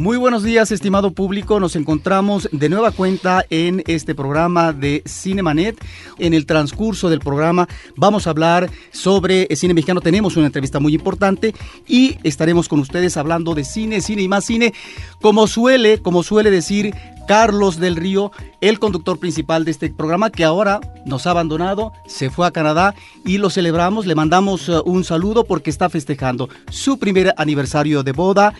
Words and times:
Muy 0.00 0.16
buenos 0.16 0.42
días, 0.42 0.72
estimado 0.72 1.10
público. 1.10 1.60
Nos 1.60 1.76
encontramos 1.76 2.48
de 2.52 2.70
nueva 2.70 2.90
cuenta 2.90 3.44
en 3.50 3.82
este 3.86 4.14
programa 4.14 4.72
de 4.72 5.02
Cinemanet. 5.06 5.78
En 6.18 6.32
el 6.32 6.46
transcurso 6.46 7.10
del 7.10 7.20
programa 7.20 7.68
vamos 7.96 8.26
a 8.26 8.30
hablar 8.30 8.70
sobre 8.92 9.46
cine 9.54 9.74
mexicano. 9.74 10.00
Tenemos 10.00 10.38
una 10.38 10.46
entrevista 10.46 10.80
muy 10.80 10.94
importante 10.94 11.54
y 11.86 12.16
estaremos 12.22 12.66
con 12.66 12.80
ustedes 12.80 13.18
hablando 13.18 13.54
de 13.54 13.62
cine, 13.62 14.00
cine 14.00 14.22
y 14.22 14.28
más 14.28 14.46
cine, 14.46 14.72
como 15.20 15.46
suele, 15.46 16.00
como 16.00 16.22
suele 16.22 16.50
decir 16.50 16.94
Carlos 17.28 17.78
del 17.78 17.96
Río, 17.96 18.32
el 18.62 18.78
conductor 18.78 19.18
principal 19.18 19.66
de 19.66 19.70
este 19.70 19.90
programa 19.90 20.30
que 20.30 20.44
ahora 20.44 20.80
nos 21.04 21.26
ha 21.26 21.32
abandonado, 21.32 21.92
se 22.06 22.30
fue 22.30 22.46
a 22.46 22.50
Canadá 22.50 22.94
y 23.24 23.36
lo 23.36 23.50
celebramos, 23.50 24.06
le 24.06 24.14
mandamos 24.14 24.68
uh, 24.68 24.82
un 24.84 25.04
saludo 25.04 25.44
porque 25.44 25.70
está 25.70 25.90
festejando 25.90 26.48
su 26.70 26.98
primer 26.98 27.34
aniversario 27.36 28.02
de 28.02 28.12
boda 28.12 28.54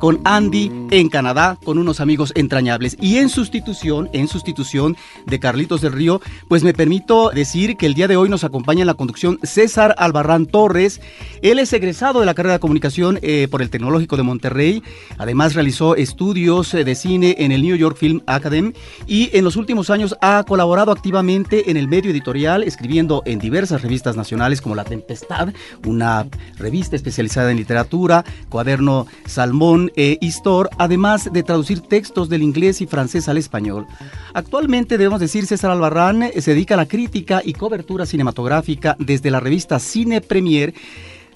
con 0.00 0.20
Andy 0.24 0.72
en 0.90 1.08
Canadá, 1.08 1.58
con 1.62 1.78
unos 1.78 2.00
amigos 2.00 2.32
entrañables. 2.34 2.96
Y 3.00 3.18
en 3.18 3.28
sustitución, 3.28 4.08
en 4.12 4.26
sustitución 4.26 4.96
de 5.26 5.38
Carlitos 5.38 5.82
del 5.82 5.92
Río, 5.92 6.20
pues 6.48 6.64
me 6.64 6.72
permito 6.72 7.30
decir 7.30 7.76
que 7.76 7.86
el 7.86 7.94
día 7.94 8.08
de 8.08 8.16
hoy 8.16 8.28
nos 8.28 8.42
acompaña 8.42 8.80
en 8.80 8.86
la 8.86 8.94
conducción 8.94 9.38
César 9.42 9.94
Albarrán 9.98 10.46
Torres. 10.46 11.00
Él 11.42 11.58
es 11.58 11.72
egresado 11.72 12.18
de 12.18 12.26
la 12.26 12.34
carrera 12.34 12.54
de 12.54 12.60
comunicación 12.60 13.18
eh, 13.22 13.46
por 13.50 13.62
el 13.62 13.70
Tecnológico 13.70 14.16
de 14.16 14.22
Monterrey. 14.22 14.82
Además 15.18 15.54
realizó 15.54 15.94
estudios 15.94 16.72
eh, 16.72 16.82
de 16.82 16.94
cine 16.94 17.36
en 17.38 17.52
el 17.52 17.62
New 17.62 17.76
York 17.76 17.98
Film 17.98 18.22
Academy 18.26 18.72
y 19.06 19.28
en 19.34 19.44
los 19.44 19.56
últimos 19.56 19.90
años 19.90 20.16
ha 20.22 20.42
colaborado 20.44 20.92
activamente 20.92 21.70
en 21.70 21.76
el 21.76 21.88
medio 21.88 22.10
editorial, 22.10 22.62
escribiendo 22.62 23.22
en 23.26 23.38
diversas 23.38 23.82
revistas 23.82 24.16
nacionales 24.16 24.62
como 24.62 24.74
La 24.74 24.84
Tempestad, 24.84 25.52
una 25.84 26.26
revista 26.56 26.96
especializada 26.96 27.50
en 27.50 27.58
literatura, 27.58 28.24
Cuaderno 28.48 29.06
Salmón, 29.26 29.89
e 29.96 30.18
Istor, 30.20 30.70
además 30.78 31.30
de 31.32 31.42
traducir 31.42 31.80
textos 31.80 32.28
del 32.28 32.42
inglés 32.42 32.80
y 32.80 32.86
francés 32.86 33.28
al 33.28 33.38
español. 33.38 33.86
Actualmente, 34.34 34.98
debemos 34.98 35.20
decir, 35.20 35.46
César 35.46 35.70
Albarrán 35.70 36.22
eh, 36.22 36.40
se 36.40 36.52
dedica 36.52 36.74
a 36.74 36.76
la 36.76 36.86
crítica 36.86 37.42
y 37.44 37.52
cobertura 37.52 38.06
cinematográfica 38.06 38.96
desde 38.98 39.30
la 39.30 39.40
revista 39.40 39.78
Cine 39.78 40.20
Premier, 40.20 40.74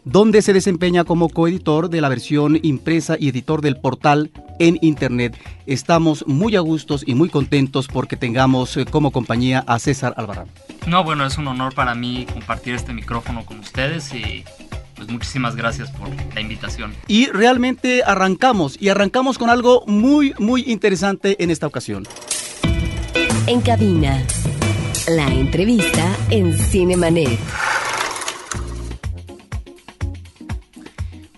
donde 0.05 0.43
se 0.43 0.53
desempeña 0.53 1.05
como 1.05 1.29
coeditor 1.29 1.89
de 1.89 2.01
la 2.01 2.09
versión 2.09 2.59
impresa 2.63 3.17
y 3.19 3.29
editor 3.29 3.63
del 3.63 3.77
portal 3.77 4.31
en 4.59 4.79
Internet. 4.83 5.37
Estamos 5.67 6.25
muy 6.27 6.57
a 6.57 6.61
gustos 6.61 7.05
y 7.07 7.15
muy 7.15 7.31
contentos 7.31 7.89
porque 7.89 8.17
tengamos 8.17 8.77
eh, 8.77 8.85
como 8.85 9.11
compañía 9.11 9.65
a 9.67 9.79
César 9.79 10.15
Albarrán. 10.17 10.49
No, 10.87 11.03
bueno, 11.03 11.25
es 11.25 11.39
un 11.39 11.49
honor 11.49 11.75
para 11.75 11.95
mí 11.95 12.27
compartir 12.31 12.75
este 12.75 12.93
micrófono 12.93 13.47
con 13.47 13.59
ustedes 13.61 14.13
y 14.13 14.45
pues 15.05 15.13
muchísimas 15.13 15.55
gracias 15.55 15.91
por 15.91 16.09
la 16.35 16.41
invitación. 16.41 16.95
Y 17.07 17.27
realmente 17.27 18.03
arrancamos, 18.05 18.81
y 18.81 18.89
arrancamos 18.89 19.37
con 19.37 19.51
algo 19.51 19.85
muy, 19.87 20.35
muy 20.39 20.63
interesante 20.67 21.43
en 21.43 21.51
esta 21.51 21.67
ocasión. 21.67 22.05
En 23.47 23.61
cabina, 23.61 24.25
la 25.09 25.27
entrevista 25.27 26.17
en 26.31 26.57
Cinemanet. 26.57 27.39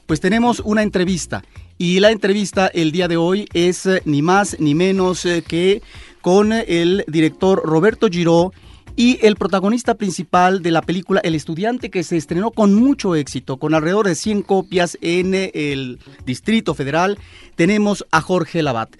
Pues 0.07 0.21
tenemos 0.21 0.61
una 0.61 0.83
entrevista. 0.83 1.43
Y 1.79 2.01
la 2.01 2.11
entrevista 2.11 2.69
el 2.69 2.93
día 2.93 3.09
de 3.09 3.17
hoy 3.17 3.47
es 3.53 3.85
eh, 3.85 4.01
ni 4.05 4.23
más 4.23 4.57
ni 4.61 4.75
menos 4.75 5.27
eh, 5.27 5.43
que 5.47 5.83
con 6.23 6.53
el 6.53 7.05
director 7.07 7.61
Roberto 7.65 8.09
Giró 8.09 8.53
y 8.97 9.19
el 9.25 9.37
protagonista 9.37 9.95
principal 9.95 10.63
de 10.63 10.71
la 10.71 10.81
película 10.81 11.21
El 11.23 11.35
estudiante 11.35 11.91
que 11.91 12.03
se 12.03 12.17
estrenó 12.17 12.51
con 12.51 12.75
mucho 12.75 13.15
éxito, 13.15 13.59
con 13.59 13.75
alrededor 13.75 14.07
de 14.07 14.15
100 14.15 14.43
copias 14.43 14.99
en 15.03 15.35
el 15.35 16.01
Distrito 16.25 16.75
Federal, 16.75 17.19
tenemos 17.55 18.07
a 18.11 18.23
Jorge 18.23 18.63
Labat. 18.63 18.97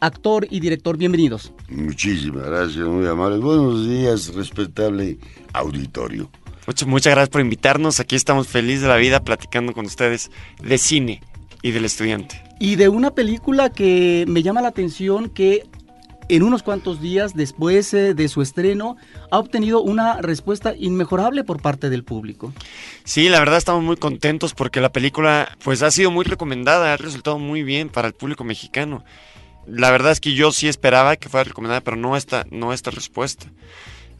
Actor 0.00 0.46
y 0.48 0.60
director, 0.60 0.96
bienvenidos. 0.96 1.52
Muchísimas 1.68 2.44
gracias, 2.44 2.86
muy 2.86 3.06
amable. 3.06 3.38
Buenos 3.38 3.88
días, 3.88 4.32
respetable 4.34 5.18
auditorio. 5.52 6.30
muchas 6.86 7.14
gracias 7.14 7.30
por 7.30 7.40
invitarnos. 7.40 7.98
Aquí 7.98 8.14
estamos 8.14 8.46
felices 8.46 8.82
de 8.82 8.88
la 8.88 8.96
vida 8.96 9.24
platicando 9.24 9.72
con 9.72 9.86
ustedes 9.86 10.30
de 10.62 10.78
cine 10.78 11.22
y 11.62 11.72
del 11.72 11.86
estudiante. 11.86 12.40
Y 12.60 12.76
de 12.76 12.88
una 12.88 13.12
película 13.12 13.70
que 13.70 14.24
me 14.28 14.42
llama 14.42 14.62
la 14.62 14.68
atención 14.68 15.30
que 15.30 15.64
en 16.28 16.42
unos 16.42 16.62
cuantos 16.62 17.00
días 17.00 17.34
después 17.34 17.92
eh, 17.94 18.14
de 18.14 18.28
su 18.28 18.42
estreno, 18.42 18.96
ha 19.30 19.38
obtenido 19.38 19.80
una 19.82 20.20
respuesta 20.20 20.74
inmejorable 20.76 21.44
por 21.44 21.62
parte 21.62 21.90
del 21.90 22.04
público. 22.04 22.52
Sí, 23.04 23.28
la 23.28 23.38
verdad 23.38 23.56
estamos 23.56 23.82
muy 23.82 23.96
contentos 23.96 24.54
porque 24.54 24.80
la 24.80 24.92
película 24.92 25.56
pues 25.64 25.82
ha 25.82 25.90
sido 25.90 26.10
muy 26.10 26.24
recomendada, 26.24 26.92
ha 26.92 26.96
resultado 26.96 27.38
muy 27.38 27.62
bien 27.62 27.88
para 27.88 28.08
el 28.08 28.14
público 28.14 28.44
mexicano. 28.44 29.04
La 29.66 29.90
verdad 29.90 30.12
es 30.12 30.20
que 30.20 30.34
yo 30.34 30.52
sí 30.52 30.68
esperaba 30.68 31.16
que 31.16 31.28
fuera 31.28 31.44
recomendada, 31.44 31.80
pero 31.80 31.96
no 31.96 32.16
esta, 32.16 32.46
no 32.50 32.72
esta 32.72 32.90
respuesta. 32.90 33.46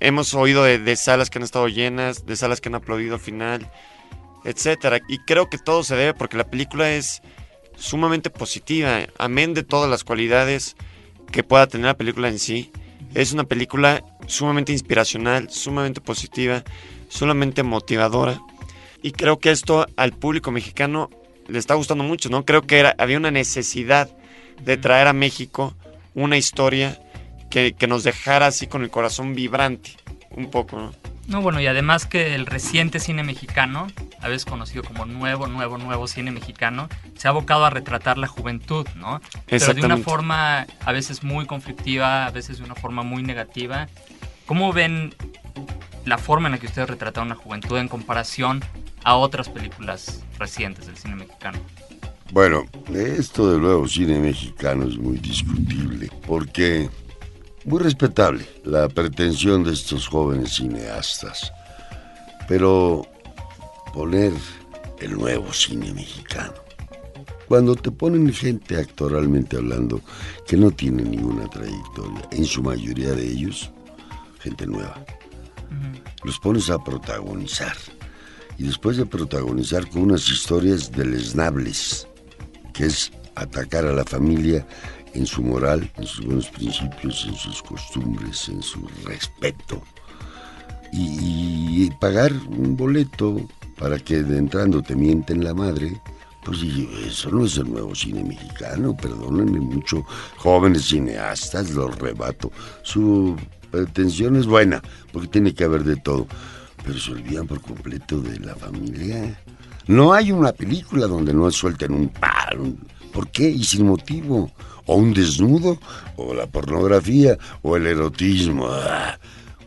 Hemos 0.01 0.35
oído 0.35 0.63
de, 0.65 0.97
salas 0.97 1.31
que 1.31 1.39
han 1.39 1.43
estado 1.43 1.69
llenas, 1.69 2.27
de 2.27 2.37
salas 2.37 2.61
que 2.61 2.69
han 2.69 2.75
aplaudido 2.75 3.15
al 3.15 3.21
final, 3.21 3.71
etcétera. 4.45 5.01
Y 5.09 5.19
creo 5.19 5.49
que 5.49 5.59
todo 5.59 5.83
se 5.83 5.97
debe 5.97 6.15
porque 6.15 6.37
la 6.37 6.49
película 6.49 6.91
es 6.93 7.23
sumamente 7.77 8.31
positiva, 8.31 9.07
amén 9.19 9.55
de 9.55 9.63
todas 9.63 9.89
las 9.91 10.05
cualidades 10.05 10.77
que 11.31 11.43
pueda 11.43 11.67
tener 11.67 11.87
la 11.87 11.97
película 11.97 12.29
en 12.29 12.39
sí. 12.39 12.71
Es 13.15 13.33
una 13.33 13.45
película 13.45 14.05
sumamente 14.27 14.73
inspiracional, 14.73 15.51
sumamente 15.51 16.01
positiva, 16.01 16.63
sumamente 17.09 17.63
motivadora. 17.63 18.41
Y 19.03 19.13
creo 19.13 19.39
que 19.39 19.51
esto 19.51 19.87
al 19.97 20.13
público 20.13 20.51
mexicano 20.51 21.11
le 21.47 21.59
está 21.59 21.75
gustando 21.75 22.05
mucho, 22.05 22.29
¿no? 22.29 22.45
Creo 22.45 22.63
que 22.63 22.79
era, 22.79 22.95
había 22.99 23.17
una 23.17 23.31
necesidad 23.31 24.11
de 24.65 24.77
traer 24.77 25.07
a 25.07 25.13
México 25.13 25.75
una 26.15 26.37
historia 26.37 27.01
que, 27.51 27.73
que 27.73 27.87
nos 27.87 28.05
dejara 28.05 28.47
así 28.47 28.67
con 28.67 28.83
el 28.83 28.91
corazón 28.91 29.35
vibrante, 29.35 29.93
un 30.31 30.51
poco, 30.51 30.77
¿no? 30.77 30.93
No, 31.29 31.43
bueno, 31.43 31.61
y 31.61 31.67
además 31.67 32.07
que 32.07 32.35
el 32.35 32.47
reciente 32.47 33.01
cine 33.01 33.23
mexicano, 33.23 33.87
a 34.19 34.29
veces 34.29 34.47
conocido 34.47 34.83
como 34.83 35.05
nuevo, 35.05 35.47
nuevo, 35.47 35.77
nuevo 35.77 36.07
cine 36.07 36.31
mexicano, 36.31 36.89
se 37.19 37.29
ha 37.29 37.33
abocado 37.33 37.67
a 37.67 37.71
retratar 37.71 38.17
la 38.17 38.27
juventud, 38.27 38.87
¿no? 38.97 39.21
Pero 39.47 39.75
de 39.75 39.85
una 39.85 39.99
forma 39.99 40.67
a 40.81 40.93
veces 40.93 41.23
muy 41.23 41.45
conflictiva, 41.45 42.25
a 42.25 42.31
veces 42.31 42.59
de 42.59 42.65
una 42.65 42.75
forma 42.75 43.03
muy 43.03 43.23
negativa. 43.23 43.89
¿Cómo 44.47 44.73
ven 44.73 45.15
la 46.07 46.17
forma 46.17 46.49
en 46.49 46.53
la 46.53 46.59
que 46.59 46.67
ustedes 46.67 46.89
retrataron 46.89 47.29
la 47.29 47.35
juventud 47.35 47.77
en 47.77 47.89
comparación 47.89 48.65
a 49.05 49.17
otras 49.17 49.51
películas 49.51 50.25
recientes 50.39 50.87
del 50.87 50.97
cine 50.97 51.15
mexicano? 51.15 51.59
Bueno, 52.33 52.65
esto 52.95 53.53
del 53.53 53.61
nuevo 53.61 53.87
cine 53.87 54.19
mexicano 54.19 54.89
es 54.89 54.97
muy 54.97 55.19
discutible, 55.19 56.11
porque 56.27 56.89
muy 57.65 57.81
respetable 57.81 58.47
la 58.65 58.89
pretensión 58.89 59.65
de 59.65 59.73
estos 59.73 60.09
jóvenes 60.09 60.57
cineastas, 60.57 61.53
pero 62.49 63.07
poner 63.93 64.33
el 65.01 65.13
nuevo 65.13 65.53
cine 65.53 65.93
mexicano. 65.93 66.55
Cuando 67.47 67.75
te 67.75 67.91
ponen 67.91 68.33
gente 68.33 68.77
actoralmente 68.77 69.57
hablando 69.57 70.03
que 70.47 70.57
no 70.57 70.71
tiene 70.71 71.03
ninguna 71.03 71.49
trayectoria, 71.49 72.29
en 72.31 72.45
su 72.45 72.63
mayoría 72.63 73.13
de 73.13 73.27
ellos, 73.27 73.71
gente 74.41 74.67
nueva, 74.67 75.03
los 76.25 76.39
pones 76.39 76.69
a 76.71 76.83
protagonizar. 76.83 77.77
Y 78.59 78.65
después 78.65 78.97
de 78.97 79.07
protagonizar 79.07 79.89
con 79.89 80.03
unas 80.03 80.29
historias 80.29 80.93
deleznables, 80.93 82.07
que 82.75 82.87
es 82.87 83.13
atacar 83.35 83.87
a 83.87 83.93
la 83.93 84.05
familia 84.05 84.67
en 85.19 85.27
su 85.27 85.43
moral, 85.43 85.91
en 85.97 86.07
sus 86.07 86.25
buenos 86.25 86.49
principios, 86.49 87.27
en 87.27 87.35
sus 87.35 87.63
costumbres, 87.63 88.49
en 88.49 88.63
su 88.63 88.89
respeto. 89.05 89.83
Y, 90.93 91.91
pagar 92.01 92.33
un 92.49 92.77
boleto 92.77 93.37
para 93.79 93.99
que 93.99 94.19
entrando 94.19 94.83
te 94.83 94.95
mienten 94.95 95.43
la 95.43 95.53
madre, 95.53 96.01
pues 96.45 96.61
eso 97.07 97.31
no 97.31 97.45
es 97.45 97.57
el 97.57 97.71
nuevo 97.71 97.95
cine 97.95 98.23
mexicano, 98.23 98.97
perdónenme 98.97 99.59
mucho, 99.59 100.05
jóvenes 100.37 100.89
cineastas, 100.89 101.71
los 101.71 101.99
rebato. 101.99 102.53
Su 102.83 103.37
pretensión 103.71 104.37
es 104.37 104.47
buena, 104.47 104.81
porque 105.13 105.29
tiene 105.29 105.53
que 105.55 105.65
haber 105.65 105.83
de 105.83 105.97
todo, 105.97 106.27
pero 106.85 106.99
se 106.99 107.13
olvidan 107.13 107.47
por 107.47 107.61
completo 107.61 108.21
de 108.21 108.39
la 108.39 108.55
familia. 108.55 109.39
No 109.89 110.13
hay 110.13 110.31
una 110.31 110.53
película 110.53 111.07
donde 111.07 111.35
no 111.35 111.51
suelten 111.51 111.93
un 111.93 112.09
palo. 112.09 112.75
¿Por 113.19 113.33
qué? 113.33 113.51
Y 113.51 113.65
sin 113.65 113.85
motivo 113.85 114.49
o 114.87 114.95
un 114.95 115.13
desnudo, 115.13 115.81
o 116.15 116.35
la 116.35 116.47
pornografía, 116.47 117.37
o 117.63 117.77
el 117.77 117.89
erotismo, 117.89 118.69
ah, 118.71 119.19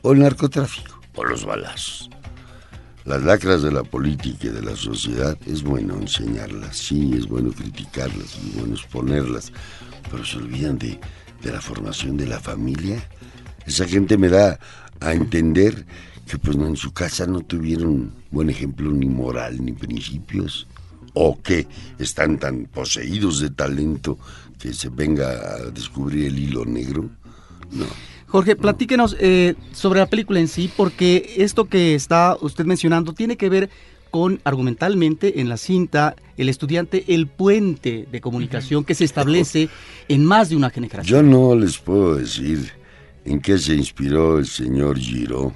o 0.03 0.13
el 0.13 0.19
narcotráfico, 0.19 1.01
o 1.15 1.25
los 1.25 1.43
balazos. 1.43 2.09
las 3.03 3.21
lacras 3.23 3.61
de 3.61 3.73
la 3.73 3.83
política 3.83 4.47
y 4.47 4.51
de 4.51 4.61
la 4.61 4.73
sociedad 4.77 5.37
es 5.45 5.63
bueno 5.63 5.95
enseñarlas, 5.95 6.77
sí, 6.77 7.11
es 7.13 7.27
bueno 7.27 7.51
criticarlas, 7.51 8.37
es 8.37 8.55
bueno 8.55 8.73
exponerlas, 8.73 9.51
pero 10.09 10.23
se 10.23 10.37
olvidan 10.37 10.77
de, 10.77 10.97
de 11.43 11.51
la 11.51 11.59
formación 11.59 12.15
de 12.15 12.27
la 12.27 12.39
familia. 12.39 13.05
Esa 13.67 13.85
gente 13.85 14.17
me 14.17 14.29
da 14.29 14.57
a 15.01 15.11
entender 15.13 15.85
que 16.25 16.37
pues 16.37 16.55
en 16.55 16.77
su 16.77 16.93
casa 16.93 17.27
no 17.27 17.41
tuvieron 17.41 18.13
buen 18.31 18.49
ejemplo 18.49 18.89
ni 18.91 19.07
moral 19.07 19.57
ni 19.61 19.73
principios 19.73 20.67
o 21.13 21.41
que 21.41 21.67
están 21.99 22.37
tan 22.37 22.65
poseídos 22.65 23.39
de 23.39 23.49
talento 23.49 24.17
que 24.59 24.73
se 24.73 24.89
venga 24.89 25.29
a 25.29 25.57
descubrir 25.71 26.27
el 26.27 26.39
hilo 26.39 26.65
negro. 26.65 27.09
No. 27.71 27.85
Jorge, 28.27 28.55
platíquenos 28.55 29.17
eh, 29.19 29.55
sobre 29.73 29.99
la 29.99 30.05
película 30.05 30.39
en 30.39 30.47
sí, 30.47 30.71
porque 30.77 31.33
esto 31.37 31.65
que 31.65 31.95
está 31.95 32.37
usted 32.39 32.65
mencionando 32.65 33.13
tiene 33.13 33.35
que 33.35 33.49
ver 33.49 33.69
con 34.09 34.39
argumentalmente 34.43 35.41
en 35.41 35.49
la 35.49 35.57
cinta 35.57 36.15
el 36.37 36.49
estudiante 36.49 37.05
el 37.07 37.27
puente 37.27 38.07
de 38.11 38.21
comunicación 38.21 38.83
que 38.83 38.93
se 38.93 39.05
establece 39.05 39.69
en 40.07 40.25
más 40.25 40.49
de 40.49 40.57
una 40.57 40.69
generación. 40.69 41.05
Yo 41.05 41.23
no 41.23 41.55
les 41.55 41.77
puedo 41.77 42.15
decir 42.15 42.71
en 43.25 43.39
qué 43.39 43.57
se 43.57 43.73
inspiró 43.73 44.37
el 44.37 44.45
señor 44.45 44.97
Giro, 44.99 45.53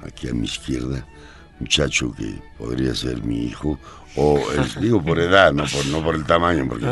aquí 0.00 0.28
a 0.28 0.34
mi 0.34 0.46
izquierda, 0.46 1.06
muchacho 1.62 2.12
que 2.12 2.34
podría 2.58 2.94
ser 2.94 3.22
mi 3.24 3.46
hijo, 3.46 3.78
o 4.14 4.38
digo 4.80 5.02
por 5.02 5.18
edad, 5.18 5.52
no 5.52 5.64
por, 5.64 5.86
no 5.86 6.02
por 6.02 6.14
el 6.14 6.24
tamaño, 6.24 6.66
porque 6.68 6.86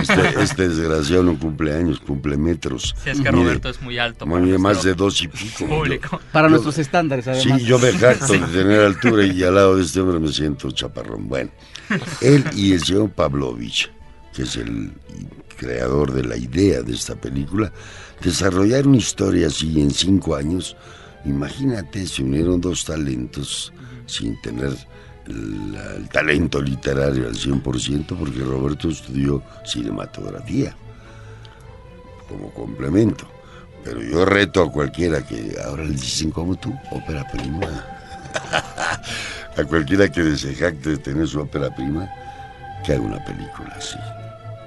este, 0.00 0.42
este, 0.42 0.68
desgraciado 0.68 1.22
no 1.22 1.38
cumple 1.38 1.74
años, 1.74 2.00
cumple 2.00 2.36
metros. 2.36 2.94
Sí, 3.04 3.10
es 3.10 3.20
que 3.20 3.30
Roberto 3.30 3.68
es 3.68 3.82
muy 3.82 3.98
alto. 3.98 4.24
Mide 4.26 4.56
más 4.56 4.82
de 4.82 4.94
dos 4.94 5.20
y 5.22 5.28
pico. 5.28 5.68
para 6.32 6.48
nuestros 6.48 6.78
estándares, 6.78 7.28
además. 7.28 7.60
Sí, 7.60 7.66
yo 7.66 7.78
me 7.78 7.92
jacto 7.92 8.32
de 8.32 8.38
tener 8.38 8.80
altura 8.80 9.24
y 9.24 9.42
al 9.42 9.54
lado 9.54 9.76
de 9.76 9.82
este 9.82 10.00
hombre 10.00 10.18
me 10.18 10.32
siento 10.32 10.70
chaparrón. 10.70 11.28
Bueno, 11.28 11.50
él 12.20 12.44
y 12.54 12.72
el 12.72 12.82
señor 12.82 13.10
Pavlovich, 13.10 13.90
que 14.34 14.42
es 14.42 14.56
el 14.56 14.92
creador 15.58 16.12
de 16.12 16.24
la 16.24 16.36
idea 16.36 16.82
de 16.82 16.94
esta 16.94 17.14
película, 17.14 17.72
desarrollar 18.22 18.86
una 18.86 18.96
historia 18.96 19.48
así 19.48 19.80
en 19.80 19.90
cinco 19.90 20.34
años. 20.34 20.76
Imagínate, 21.26 22.06
se 22.06 22.22
unieron 22.22 22.60
dos 22.60 22.84
talentos 22.84 23.72
sin 24.06 24.40
tener 24.40 24.72
el, 25.26 26.08
talento 26.10 26.60
literario 26.60 27.26
al 27.26 27.34
100% 27.34 28.06
porque 28.18 28.40
Roberto 28.40 28.88
estudió 28.88 29.42
cinematografía 29.64 30.74
como 32.28 32.50
complemento. 32.50 33.26
Pero 33.84 34.02
yo 34.02 34.24
reto 34.24 34.62
a 34.62 34.72
cualquiera 34.72 35.26
que 35.26 35.56
ahora 35.62 35.84
le 35.84 35.92
dicen 35.92 36.30
como 36.30 36.56
tú, 36.56 36.74
ópera 36.90 37.26
prima. 37.30 37.66
a 39.56 39.64
cualquiera 39.64 40.10
que 40.10 40.22
desee 40.22 40.72
de 40.72 40.96
tener 40.96 41.28
su 41.28 41.40
ópera 41.40 41.74
prima, 41.74 42.08
que 42.84 42.94
haga 42.94 43.02
una 43.02 43.24
película 43.24 43.74
así. 43.76 43.98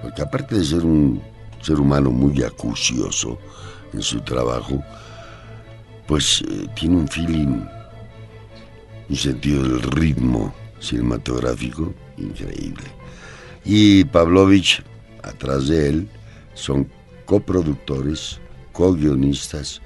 Porque 0.02 0.22
aparte 0.22 0.56
de 0.56 0.64
ser 0.64 0.86
un 0.86 1.22
ser 1.62 1.80
humano 1.80 2.12
muy 2.12 2.44
acucioso 2.44 3.40
en 3.92 4.02
su 4.02 4.22
trabajo, 4.22 4.84
pues 6.08 6.44
eh, 6.48 6.68
tiene 6.76 6.98
un 6.98 7.08
feeling 7.08 7.66
un 9.10 9.16
sentido 9.16 9.64
del 9.64 9.82
ritmo 9.84 10.54
cinematográfico 10.80 11.94
increíble. 12.18 12.86
Y 13.66 14.06
Pavlovich, 14.06 14.84
atrás 15.24 15.68
de 15.68 15.90
él, 15.90 16.10
son 16.54 16.88
coproductores, 17.26 18.40
co-guionistas 18.72 19.82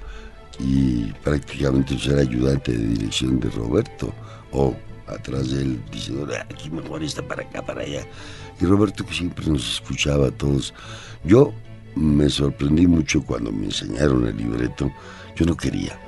y 0.58 1.04
prácticamente 1.24 1.98
ser 1.98 2.18
ayudante 2.18 2.72
de 2.72 2.86
dirección 2.86 3.40
de 3.40 3.50
Roberto, 3.50 4.12
o 4.52 4.76
atrás 5.06 5.50
de 5.50 5.62
él 5.62 5.80
diciendo, 5.90 6.28
aquí 6.50 6.70
mejor 6.70 7.02
está 7.02 7.26
para 7.26 7.42
acá, 7.42 7.64
para 7.64 7.82
allá. 7.82 8.06
Y 8.60 8.64
Roberto 8.64 9.04
que 9.04 9.14
siempre 9.14 9.46
nos 9.46 9.74
escuchaba 9.74 10.28
a 10.28 10.30
todos. 10.30 10.72
Yo 11.24 11.52
me 11.96 12.28
sorprendí 12.28 12.86
mucho 12.86 13.22
cuando 13.22 13.50
me 13.50 13.66
enseñaron 13.66 14.26
el 14.26 14.36
libreto, 14.36 14.90
yo 15.36 15.46
no 15.46 15.56
quería 15.56 15.98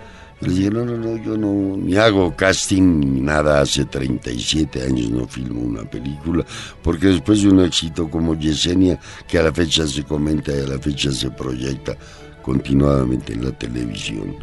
le 0.47 0.55
dije, 0.55 0.71
no, 0.71 0.85
no, 0.85 0.97
no, 0.97 1.17
yo 1.17 1.37
no, 1.37 1.77
ni 1.77 1.97
hago 1.97 2.35
casting 2.37 3.01
ni 3.01 3.21
nada, 3.21 3.61
hace 3.61 3.85
37 3.85 4.83
años 4.83 5.11
no 5.11 5.27
filmo 5.27 5.61
una 5.61 5.83
película, 5.83 6.45
porque 6.83 7.09
después 7.09 7.43
de 7.43 7.49
un 7.49 7.61
éxito 7.61 8.09
como 8.11 8.35
Yesenia, 8.35 8.99
que 9.27 9.39
a 9.39 9.43
la 9.43 9.53
fecha 9.53 9.87
se 9.87 10.05
comenta 10.05 10.53
y 10.53 10.61
a 10.61 10.67
la 10.67 10.79
fecha 10.79 11.11
se 11.13 11.31
proyecta 11.31 11.97
continuadamente 12.43 13.33
en 13.33 13.45
la 13.45 13.53
televisión, 13.53 14.37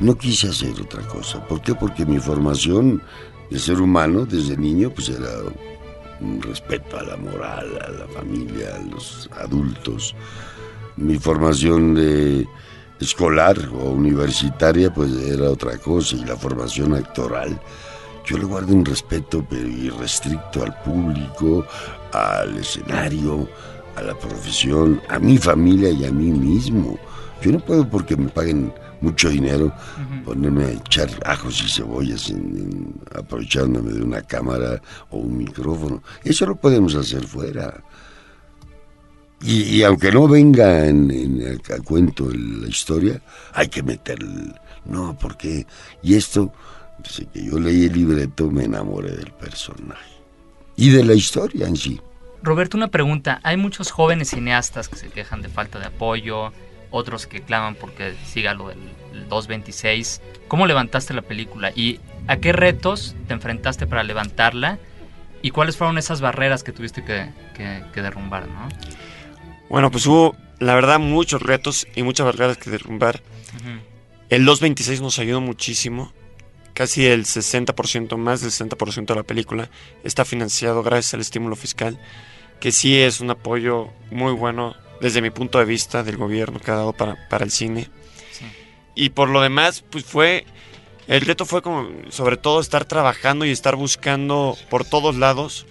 no 0.00 0.16
quise 0.16 0.48
hacer 0.48 0.72
otra 0.80 1.02
cosa. 1.08 1.42
¿Por 1.46 1.62
qué? 1.62 1.74
Porque 1.74 2.04
mi 2.04 2.18
formación 2.18 3.02
de 3.50 3.58
ser 3.58 3.80
humano 3.80 4.26
desde 4.26 4.56
niño, 4.56 4.90
pues 4.90 5.08
era 5.08 5.30
un 6.20 6.42
respeto 6.42 6.98
a 6.98 7.02
la 7.02 7.16
moral, 7.16 7.78
a 7.84 7.90
la 7.90 8.06
familia, 8.08 8.74
a 8.74 8.94
los 8.94 9.28
adultos. 9.38 10.14
Mi 10.96 11.18
formación 11.18 11.94
de 11.94 12.46
escolar 13.00 13.58
o 13.72 13.90
universitaria, 13.90 14.92
pues 14.92 15.12
era 15.12 15.50
otra 15.50 15.76
cosa, 15.78 16.16
y 16.16 16.24
la 16.24 16.36
formación 16.36 16.94
actoral. 16.94 17.60
Yo 18.24 18.38
le 18.38 18.44
guardo 18.44 18.74
un 18.74 18.84
respeto 18.84 19.44
pero 19.48 19.68
irrestricto 19.68 20.64
al 20.64 20.76
público, 20.82 21.64
al 22.12 22.56
escenario, 22.56 23.48
a 23.94 24.02
la 24.02 24.18
profesión, 24.18 25.00
a 25.08 25.18
mi 25.18 25.38
familia 25.38 25.90
y 25.90 26.04
a 26.04 26.10
mí 26.10 26.30
mismo. 26.32 26.98
Yo 27.40 27.52
no 27.52 27.60
puedo 27.60 27.88
porque 27.88 28.16
me 28.16 28.28
paguen 28.28 28.72
mucho 29.00 29.28
dinero 29.28 29.72
ponerme 30.24 30.64
a 30.64 30.70
echar 30.70 31.08
ajos 31.24 31.62
y 31.62 31.68
cebollas 31.68 32.32
aprovechándome 33.14 33.92
de 33.92 34.02
una 34.02 34.22
cámara 34.22 34.80
o 35.10 35.18
un 35.18 35.38
micrófono. 35.38 36.02
Eso 36.24 36.46
lo 36.46 36.56
podemos 36.56 36.94
hacer 36.94 37.24
fuera. 37.24 37.82
Y, 39.42 39.82
aunque 39.82 40.10
no 40.10 40.26
venga 40.26 40.86
en, 40.86 41.10
el 41.10 41.60
cuento 41.84 42.28
la 42.30 42.68
historia, 42.68 43.20
hay 43.52 43.68
que 43.68 43.82
meter 43.82 44.18
No, 44.84 45.16
porque 45.18 45.66
Y 46.02 46.14
esto, 46.14 46.52
desde 46.98 47.26
que 47.26 47.44
yo 47.44 47.58
leí 47.58 47.84
el 47.84 47.92
libreto, 47.92 48.50
me 48.50 48.64
enamoré 48.64 49.10
del 49.10 49.32
personaje. 49.32 50.16
Y 50.76 50.90
de 50.90 51.04
la 51.04 51.14
historia 51.14 51.66
en 51.66 51.76
sí. 51.76 52.00
Roberto, 52.42 52.76
una 52.76 52.88
pregunta. 52.88 53.40
Hay 53.42 53.56
muchos 53.56 53.90
jóvenes 53.90 54.30
cineastas 54.30 54.88
que 54.88 54.96
se 54.96 55.08
quejan 55.08 55.42
de 55.42 55.48
falta 55.48 55.78
de 55.78 55.86
apoyo, 55.86 56.52
otros 56.90 57.26
que 57.26 57.42
claman 57.42 57.74
porque 57.74 58.14
siga 58.24 58.54
lo 58.54 58.68
del 58.68 58.78
226. 59.28 60.22
¿Cómo 60.48 60.66
levantaste 60.66 61.12
la 61.12 61.22
película? 61.22 61.72
¿Y 61.74 62.00
a 62.26 62.38
qué 62.38 62.52
retos 62.52 63.14
te 63.26 63.34
enfrentaste 63.34 63.86
para 63.86 64.02
levantarla? 64.02 64.78
¿Y 65.42 65.50
cuáles 65.50 65.76
fueron 65.76 65.98
esas 65.98 66.20
barreras 66.20 66.62
que 66.62 66.72
tuviste 66.72 67.04
que, 67.04 67.30
que 67.54 68.02
derrumbar? 68.02 68.48
¿no? 68.48 68.68
Bueno, 69.68 69.90
pues 69.90 70.06
hubo, 70.06 70.36
la 70.58 70.74
verdad, 70.74 70.98
muchos 70.98 71.42
retos 71.42 71.86
y 71.94 72.02
muchas 72.02 72.26
barreras 72.26 72.58
que 72.58 72.70
derrumbar. 72.70 73.22
El 74.28 74.44
226 74.44 75.00
nos 75.00 75.18
ayudó 75.18 75.40
muchísimo. 75.40 76.12
Casi 76.74 77.06
el 77.06 77.24
60%, 77.24 78.16
más 78.16 78.42
del 78.42 78.50
60% 78.50 79.06
de 79.06 79.14
la 79.14 79.22
película 79.22 79.70
está 80.04 80.24
financiado 80.24 80.82
gracias 80.82 81.14
al 81.14 81.20
estímulo 81.20 81.56
fiscal, 81.56 81.98
que 82.60 82.70
sí 82.70 82.98
es 82.98 83.20
un 83.20 83.30
apoyo 83.30 83.88
muy 84.10 84.32
bueno 84.32 84.74
desde 85.00 85.22
mi 85.22 85.30
punto 85.30 85.58
de 85.58 85.64
vista 85.64 86.02
del 86.02 86.16
gobierno 86.16 86.60
que 86.60 86.70
ha 86.70 86.74
dado 86.74 86.92
para, 86.92 87.28
para 87.28 87.44
el 87.44 87.50
cine. 87.50 87.88
Y 88.94 89.10
por 89.10 89.28
lo 89.28 89.42
demás, 89.42 89.84
pues 89.88 90.04
fue, 90.04 90.44
el 91.06 91.20
reto 91.20 91.44
fue 91.44 91.62
como, 91.62 91.88
sobre 92.10 92.36
todo, 92.36 92.60
estar 92.60 92.84
trabajando 92.84 93.44
y 93.44 93.50
estar 93.50 93.76
buscando 93.76 94.56
por 94.70 94.84
todos 94.84 95.16
lados 95.16 95.66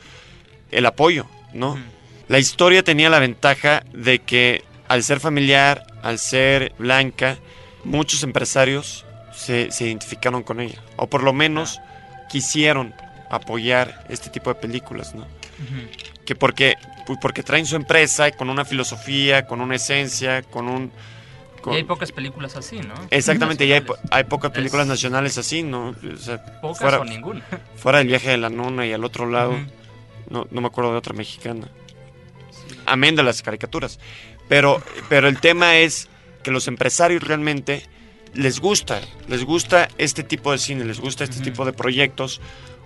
el 0.72 0.86
apoyo, 0.86 1.28
¿no? 1.54 1.78
La 2.28 2.40
historia 2.40 2.84
tenía 2.84 3.10
la 3.10 3.20
ventaja 3.20 3.84
de 3.94 4.20
que 4.20 4.64
al 4.88 5.04
ser 5.04 5.20
familiar, 5.20 5.86
al 6.02 6.18
ser 6.18 6.74
blanca, 6.78 7.38
muchos 7.84 8.24
empresarios 8.24 9.06
se, 9.32 9.70
identificaron 9.80 10.42
con 10.44 10.60
ella, 10.60 10.82
o 10.98 11.08
por 11.08 11.24
lo 11.24 11.34
menos 11.34 11.80
quisieron 12.30 12.94
apoyar 13.30 14.06
este 14.10 14.30
tipo 14.30 14.52
de 14.52 14.60
películas, 14.60 15.14
¿no? 15.14 15.28
Que 16.26 16.36
porque, 16.36 16.76
pues 17.06 17.20
porque 17.22 17.44
traen 17.44 17.66
su 17.66 17.76
empresa 17.76 18.32
con 18.32 18.50
una 18.50 18.66
filosofía, 18.66 19.46
con 19.46 19.62
una 19.62 19.76
esencia, 19.76 20.42
con 20.42 20.68
un... 20.68 20.92
Y 21.68 21.76
hay 21.76 21.84
pocas 21.84 22.12
películas 22.12 22.56
así, 22.56 22.80
¿no? 22.80 22.94
Exactamente, 23.10 23.66
y 23.66 23.74
hay, 23.74 23.84
hay 24.12 24.24
pocas 24.26 24.52
películas 24.52 24.86
nacionales 24.86 25.38
así, 25.38 25.64
¿no? 25.64 25.96
pocas 26.62 26.80
fuera, 26.80 27.00
o 27.00 27.06
ninguna. 27.06 27.44
Fuera 27.76 28.00
del 28.00 28.08
viaje 28.08 28.30
de 28.30 28.38
la 28.38 28.50
nona 28.50 28.86
y 28.86 28.94
al 28.94 29.04
otro 29.04 29.28
lado, 29.30 29.56
no, 30.30 30.48
no 30.50 30.62
me 30.62 30.68
acuerdo 30.68 30.92
de 30.92 30.98
otra 30.98 31.14
mexicana 31.14 31.68
amén 32.86 33.16
de 33.16 33.24
las 33.24 33.42
caricaturas. 33.42 34.00
Pero, 34.48 34.82
pero 35.10 35.28
el 35.28 35.40
tema 35.40 35.78
es 35.78 36.08
que 36.44 36.52
los 36.52 36.68
empresarios 36.68 37.24
realmente 37.24 37.84
les 38.34 38.60
gusta, 38.60 39.02
les 39.28 39.44
gusta 39.44 39.88
este 39.98 40.24
tipo 40.24 40.52
de 40.52 40.58
cine, 40.58 40.86
les 40.86 41.00
gusta 41.00 41.24
este 41.24 41.42
tipo 41.42 41.66
de 41.66 41.74
proyectos, 41.74 42.42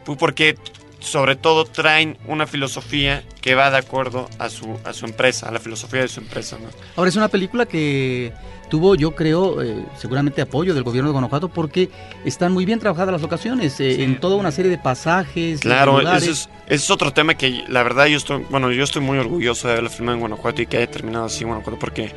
pues 0.06 0.18
porque 0.18 0.56
sobre 1.00 1.36
todo 1.36 1.66
traen 1.66 2.18
una 2.28 2.46
filosofía 2.46 3.24
que 3.42 3.56
va 3.56 3.72
de 3.72 3.78
acuerdo 3.78 4.30
a 4.38 4.50
su, 4.50 4.78
a 4.84 4.94
su 4.94 5.06
empresa, 5.06 5.48
a 5.48 5.52
la 5.52 5.60
filosofía 5.60 6.02
de 6.02 6.08
su 6.08 6.20
empresa. 6.20 6.58
Ahora 6.96 7.10
es 7.10 7.16
una 7.16 7.30
película 7.30 7.66
que 7.66 8.34
tuvo, 8.70 8.96
yo 8.96 9.16
creo, 9.16 9.62
eh, 9.62 9.84
seguramente 9.98 10.42
apoyo 10.42 10.74
del 10.74 10.84
gobierno 10.84 11.10
de 11.10 11.14
Guanajuato 11.14 11.50
porque 11.50 11.90
están 12.24 12.54
muy 12.54 12.66
bien 12.66 12.80
trabajadas 12.80 13.12
las 13.12 13.22
locaciones, 13.22 13.80
eh, 13.80 14.04
en 14.04 14.20
toda 14.20 14.36
una 14.36 14.52
serie 14.52 14.72
de 14.72 14.78
pasajes. 14.78 15.60
Claro, 15.62 16.00
ese 16.16 16.32
es, 16.32 16.50
es, 16.68 16.90
otro 16.90 17.12
tema 17.12 17.34
que 17.36 17.64
la 17.68 17.84
verdad 17.84 18.06
yo 18.06 18.18
estoy, 18.18 18.46
bueno, 18.50 18.72
yo 18.72 18.84
estoy 18.84 19.02
muy 19.02 19.18
orgulloso 19.18 19.68
de 19.68 19.74
haberla 19.74 19.90
filmado 19.90 20.16
en 20.16 20.20
Guanajuato 20.22 20.62
y 20.62 20.68
que 20.68 20.78
haya 20.78 20.92
terminado 20.92 21.26
así 21.26 21.44
en 21.44 21.50
Guanajuato 21.50 21.80
porque, 21.80 22.12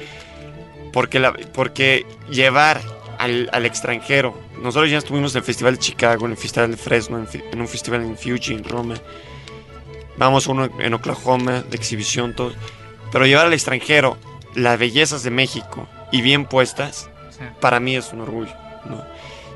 porque, 0.92 1.18
la, 1.18 1.32
porque 1.32 2.06
llevar 2.30 2.80
al, 3.18 3.48
al, 3.52 3.64
extranjero, 3.64 4.38
nosotros 4.62 4.90
ya 4.90 4.99
estuvimos 4.99 5.35
en 5.35 5.38
el 5.38 5.45
Festival 5.45 5.75
de 5.75 5.81
Chicago, 5.81 6.26
en 6.26 6.33
el 6.33 6.37
Festival 6.37 6.71
de 6.71 6.76
Fresno, 6.76 7.19
en, 7.19 7.28
en 7.52 7.61
un 7.61 7.69
festival 7.69 8.02
en 8.02 8.16
Fuji, 8.16 8.54
en 8.54 8.64
Roma, 8.64 8.95
vamos 10.16 10.47
uno 10.47 10.69
en 10.78 10.95
Oklahoma 10.95 11.62
de 11.62 11.76
exhibición, 11.76 12.35
todo, 12.35 12.52
pero 13.11 13.26
llevar 13.26 13.47
al 13.47 13.52
extranjero 13.52 14.16
las 14.54 14.78
bellezas 14.78 15.23
de 15.23 15.31
México, 15.31 15.88
y 16.12 16.21
bien 16.21 16.45
puestas, 16.47 17.11
para 17.61 17.81
mí 17.81 17.97
es 17.97 18.12
un 18.12 18.21
orgullo. 18.21 18.54
¿no? 18.85 19.02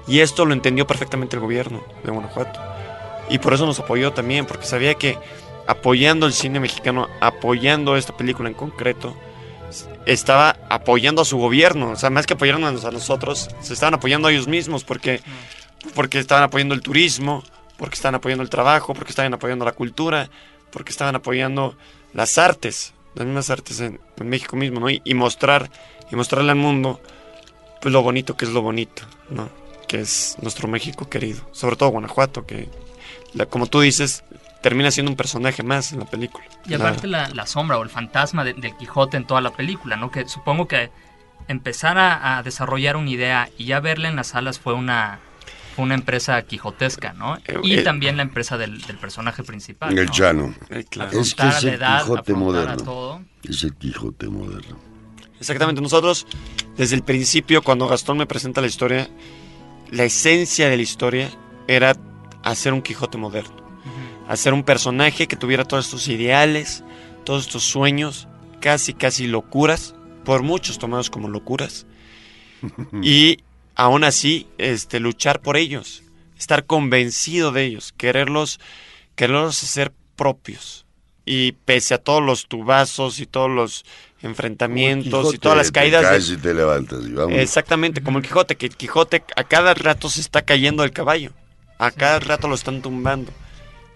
Y 0.09 0.21
esto 0.21 0.45
lo 0.45 0.55
entendió 0.55 0.87
perfectamente 0.87 1.37
el 1.37 1.43
gobierno 1.43 1.85
de 2.03 2.11
Guanajuato. 2.11 2.61
Y 3.29 3.39
por 3.39 3.53
eso 3.55 3.67
nos 3.67 3.79
apoyó 3.79 4.13
también, 4.13 4.47
porque 4.47 4.67
sabía 4.67 4.95
que 4.95 5.19
apoyando 5.67 6.27
el 6.27 6.33
cine 6.33 6.61
mexicano, 6.61 7.09
apoyando 7.21 7.97
esta 7.97 8.17
película 8.17 8.49
en 8.49 8.55
concreto, 8.55 9.17
estaba 10.07 10.57
apoyando 10.69 11.23
a 11.23 11.25
su 11.25 11.39
gobierno. 11.39 11.91
O 11.91 11.97
sea, 11.97 12.11
más 12.11 12.27
que 12.27 12.35
apoyarnos 12.35 12.85
a 12.85 12.91
nosotros, 12.91 13.49
se 13.61 13.73
estaban 13.73 13.95
apoyando 13.95 14.29
a 14.29 14.33
ellos 14.33 14.49
mismos, 14.49 14.85
porque, 14.85 15.21
porque 15.95 16.19
estaban 16.19 16.45
apoyando 16.45 16.75
el 16.75 16.83
turismo, 16.83 17.43
porque 17.77 17.95
estaban 17.95 18.17
apoyando 18.17 18.43
el 18.43 18.51
trabajo, 18.51 18.95
porque 18.95 19.11
estaban 19.11 19.35
apoyando 19.35 19.65
la 19.65 19.73
cultura, 19.73 20.31
porque 20.71 20.91
estaban 20.91 21.17
apoyando 21.17 21.77
las 22.13 22.39
artes, 22.39 22.95
las 23.15 23.27
mismas 23.27 23.51
artes 23.51 23.81
en, 23.81 24.01
México 24.23 24.57
mismo, 24.57 24.81
¿no? 24.81 24.89
y 24.91 25.15
mostrar 25.15 25.71
y 26.11 26.17
mostrarle 26.17 26.53
al 26.53 26.57
mundo 26.57 27.01
pues 27.81 27.93
lo 27.93 28.03
bonito 28.03 28.37
que 28.37 28.45
es 28.45 28.51
lo 28.51 28.63
bonito, 28.63 29.03
¿no? 29.31 29.49
Que 29.87 30.01
es 30.01 30.37
nuestro 30.41 30.69
México 30.69 31.09
querido, 31.09 31.49
sobre 31.53 31.77
todo 31.77 31.91
Guanajuato, 31.91 32.47
que 32.47 32.69
como 33.51 33.67
tú 33.67 33.81
dices, 33.81 34.25
termina 34.63 34.91
siendo 34.91 35.11
un 35.11 35.17
personaje 35.17 35.63
más 35.63 35.93
en 35.93 36.01
la 36.01 36.07
película. 36.07 36.45
Y 36.67 36.75
aparte 36.75 37.07
la, 37.07 37.47
sombra 37.47 37.79
o 37.79 37.83
el 37.83 37.91
fantasma 37.91 38.45
del 38.45 38.77
Quijote 38.77 39.17
en 39.17 39.27
toda 39.27 39.41
la 39.41 39.51
película, 39.51 39.97
¿no? 39.97 40.11
Que 40.11 40.29
supongo 40.29 40.67
que 40.67 40.91
empezar 41.49 41.99
a, 41.99 42.43
desarrollar 42.43 42.97
una 42.97 43.11
idea 43.11 43.49
y 43.57 43.67
ya 43.67 43.81
verla 43.81 44.09
en 44.09 44.17
las 44.17 44.29
salas 44.29 44.59
fue 44.59 44.75
una, 44.75 45.21
una 45.77 45.95
empresa 45.95 46.43
quijotesca, 46.43 47.13
¿no? 47.13 47.37
Eh, 47.37 47.59
y 47.63 47.75
eh, 47.79 47.83
también 47.83 48.17
la 48.17 48.23
empresa 48.23 48.59
del, 48.59 48.83
personaje 49.01 49.43
principal. 49.43 49.97
El 49.97 50.11
Chano. 50.11 50.55
Eh, 50.71 50.85
es 51.13 51.35
que 51.35 51.49
es 51.49 51.65
el 51.65 51.79
Quijote 51.79 52.35
moderno. 52.35 53.25
Es 53.43 53.63
el 53.63 53.75
Quijote 53.75 54.29
moderno. 54.29 54.79
Exactamente, 55.39 55.81
nosotros 55.81 56.27
desde 56.77 56.97
el 56.97 57.03
principio, 57.03 57.63
cuando 57.63 57.87
Gastón 57.89 58.19
me 58.19 58.27
presenta 58.27 58.61
la 58.61 58.67
historia, 58.67 59.09
la 59.91 60.05
esencia 60.05 60.69
de 60.69 60.77
la 60.77 60.83
historia 60.83 61.31
era 61.69 61.97
hacer 62.43 62.73
un 62.73 62.83
Quijote 62.83 63.19
moderno, 63.19 63.56
hacer 64.29 64.53
un 64.53 64.63
personaje 64.63 65.27
que 65.27 65.37
tuviera 65.37 65.65
todos 65.65 65.87
estos 65.87 66.09
ideales, 66.09 66.85
todos 67.25 67.47
estos 67.47 67.65
sueños, 67.65 68.29
casi, 68.61 68.95
casi 68.95 69.27
locuras, 69.27 69.95
por 70.25 70.43
muchos 70.43 70.79
tomados 70.79 71.11
como 71.11 71.29
locuras, 71.29 71.87
y 73.03 73.39
aún 73.75 74.05
así 74.05 74.49
este, 74.59 75.01
luchar 75.01 75.41
por 75.41 75.57
ellos, 75.57 76.03
estar 76.39 76.67
convencido 76.67 77.53
de 77.53 77.65
ellos, 77.65 77.93
quererlos, 77.97 78.61
quererlos 79.15 79.63
hacer 79.63 79.93
propios. 80.17 80.85
Y 81.29 81.53
pese 81.65 81.95
a 81.95 81.99
todos 81.99 82.23
los 82.23 82.47
tubazos 82.47 83.19
y 83.19 83.27
todos 83.27 83.51
los 83.51 83.85
enfrentamientos 84.23 85.35
y 85.35 85.39
todas 85.39 85.59
las 85.59 85.73
caídas. 85.73 86.25
Te 86.25 86.37
te 86.37 86.55
levantas 86.55 87.01
Exactamente, 87.31 88.01
como 88.01 88.19
el 88.19 88.25
Quijote, 88.25 88.55
que 88.57 88.67
el 88.67 88.77
Quijote 88.77 89.25
a 89.35 89.43
cada 89.43 89.75
rato 89.75 90.09
se 90.09 90.21
está 90.21 90.43
cayendo 90.43 90.85
del 90.85 90.93
caballo. 90.93 91.33
A 91.79 91.91
cada 91.91 92.21
rato 92.21 92.47
lo 92.47 92.55
están 92.55 92.81
tumbando. 92.81 93.33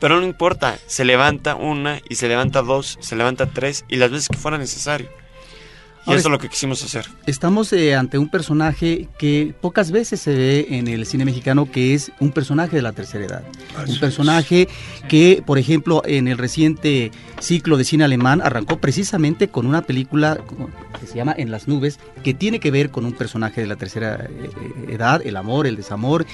Pero 0.00 0.18
no 0.18 0.26
importa, 0.26 0.78
se 0.86 1.04
levanta 1.04 1.54
una 1.54 2.00
y 2.08 2.14
se 2.14 2.26
levanta 2.26 2.62
dos, 2.62 2.98
se 3.00 3.16
levanta 3.16 3.46
tres 3.46 3.84
y 3.86 3.96
las 3.96 4.10
veces 4.10 4.28
que 4.28 4.38
fuera 4.38 4.56
necesario. 4.56 5.10
Y 6.06 6.12
eso 6.14 6.28
es 6.28 6.32
lo 6.32 6.38
que 6.38 6.48
quisimos 6.48 6.82
hacer. 6.82 7.06
Estamos 7.26 7.72
eh, 7.72 7.94
ante 7.94 8.16
un 8.16 8.28
personaje 8.30 9.08
que 9.18 9.54
pocas 9.60 9.90
veces 9.90 10.20
se 10.20 10.34
ve 10.34 10.66
en 10.70 10.88
el 10.88 11.04
cine 11.04 11.24
mexicano, 11.24 11.70
que 11.70 11.94
es 11.94 12.10
un 12.20 12.32
personaje 12.32 12.76
de 12.76 12.82
la 12.82 12.92
tercera 12.92 13.24
edad. 13.24 13.42
un 13.86 14.00
personaje 14.00 14.68
que, 15.08 15.42
por 15.44 15.58
ejemplo, 15.58 16.02
en 16.06 16.26
el 16.28 16.38
reciente 16.38 17.10
ciclo 17.38 17.76
de 17.76 17.84
cine 17.84 18.04
alemán 18.04 18.40
arrancó 18.42 18.78
precisamente 18.78 19.48
con 19.48 19.66
una 19.66 19.82
película 19.82 20.38
que 20.98 21.06
se 21.06 21.16
llama 21.16 21.34
En 21.36 21.50
las 21.50 21.68
nubes, 21.68 21.98
que 22.22 22.32
tiene 22.32 22.60
que 22.60 22.70
ver 22.70 22.90
con 22.90 23.04
un 23.04 23.12
personaje 23.12 23.60
de 23.60 23.66
la 23.66 23.76
tercera 23.76 24.14
eh, 24.24 24.50
eh, 24.88 24.94
edad, 24.94 25.20
el 25.24 25.36
amor, 25.36 25.66
el 25.66 25.76
desamor, 25.76 26.26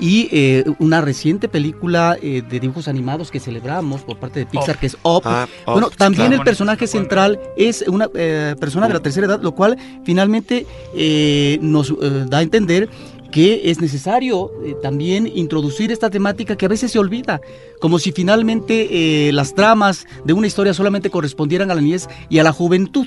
y 0.00 0.62
una 0.78 1.00
reciente 1.00 1.48
película 1.48 2.16
de 2.22 2.60
dibujos 2.60 2.86
animados 2.86 3.32
que 3.32 3.40
celebramos 3.40 4.02
por 4.02 4.16
parte 4.18 4.38
de 4.38 4.46
Pixar, 4.46 4.78
que 4.78 4.86
es 4.86 4.96
Up. 5.02 5.22
Ah, 5.24 5.48
bueno, 5.66 5.90
también 5.90 6.32
el 6.32 6.40
personaje 6.42 6.86
central 6.86 7.40
es 7.56 7.84
una 7.88 8.06
persona 8.06 8.86
de 8.86 8.94
la 8.94 9.00
tercera 9.00 9.17
edad, 9.26 9.42
lo 9.42 9.54
cual 9.54 9.76
finalmente 10.04 10.66
eh, 10.94 11.58
nos 11.60 11.90
eh, 11.90 12.26
da 12.28 12.38
a 12.38 12.42
entender 12.42 12.88
que 13.30 13.70
es 13.70 13.80
necesario 13.80 14.50
eh, 14.64 14.74
también 14.82 15.26
introducir 15.26 15.92
esta 15.92 16.08
temática 16.08 16.56
que 16.56 16.66
a 16.66 16.68
veces 16.68 16.92
se 16.92 16.98
olvida, 16.98 17.40
como 17.80 17.98
si 17.98 18.12
finalmente 18.12 19.30
las 19.32 19.54
tramas 19.54 20.06
de 20.24 20.32
una 20.32 20.46
historia 20.46 20.72
solamente 20.72 21.10
correspondieran 21.10 21.70
a 21.70 21.74
la 21.74 21.80
niñez 21.80 22.08
y 22.30 22.38
a 22.38 22.42
la 22.42 22.52
juventud. 22.52 23.06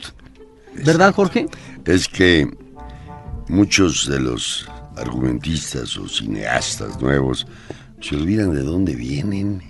¿Verdad, 0.85 1.13
Jorge? 1.13 1.47
Es 1.85 2.07
que 2.07 2.47
muchos 3.49 4.07
de 4.07 4.19
los 4.19 4.67
argumentistas 4.95 5.97
o 5.97 6.07
cineastas 6.07 7.01
nuevos 7.01 7.47
se 7.99 8.15
olvidan 8.15 8.53
de 8.53 8.63
dónde 8.63 8.95
vienen, 8.95 9.61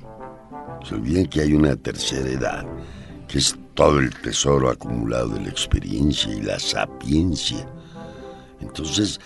se 0.88 0.96
olvidan 0.96 1.26
que 1.26 1.42
hay 1.42 1.54
una 1.54 1.76
tercera 1.76 2.30
edad, 2.30 2.66
que 3.28 3.40
es 3.40 3.56
todo 3.82 3.98
el 3.98 4.12
tesoro 4.12 4.70
acumulado 4.70 5.30
de 5.30 5.42
la 5.42 5.50
experiencia 5.50 6.32
y 6.32 6.44
la 6.44 6.60
sapiencia. 6.60 7.68
Entonces, 8.60 9.20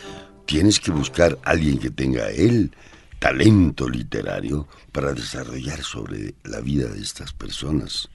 tienes 0.45 0.79
que 0.79 0.91
buscar 0.91 1.37
a 1.43 1.49
alguien 1.49 1.77
que 1.77 1.89
tenga 1.89 2.29
el 2.29 2.71
talento 3.19 3.89
literario 3.89 4.65
para 4.93 5.11
desarrollar 5.11 5.83
sobre 5.83 6.35
la 6.45 6.61
vida 6.61 6.87
de 6.87 7.01
estas 7.01 7.33
personas. 7.33 8.09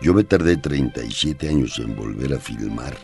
Yo 0.00 0.14
me 0.14 0.22
tardé 0.22 0.58
37 0.58 1.48
años 1.48 1.76
en 1.80 1.96
volver 1.96 2.34
a 2.34 2.38
filmar 2.38 2.94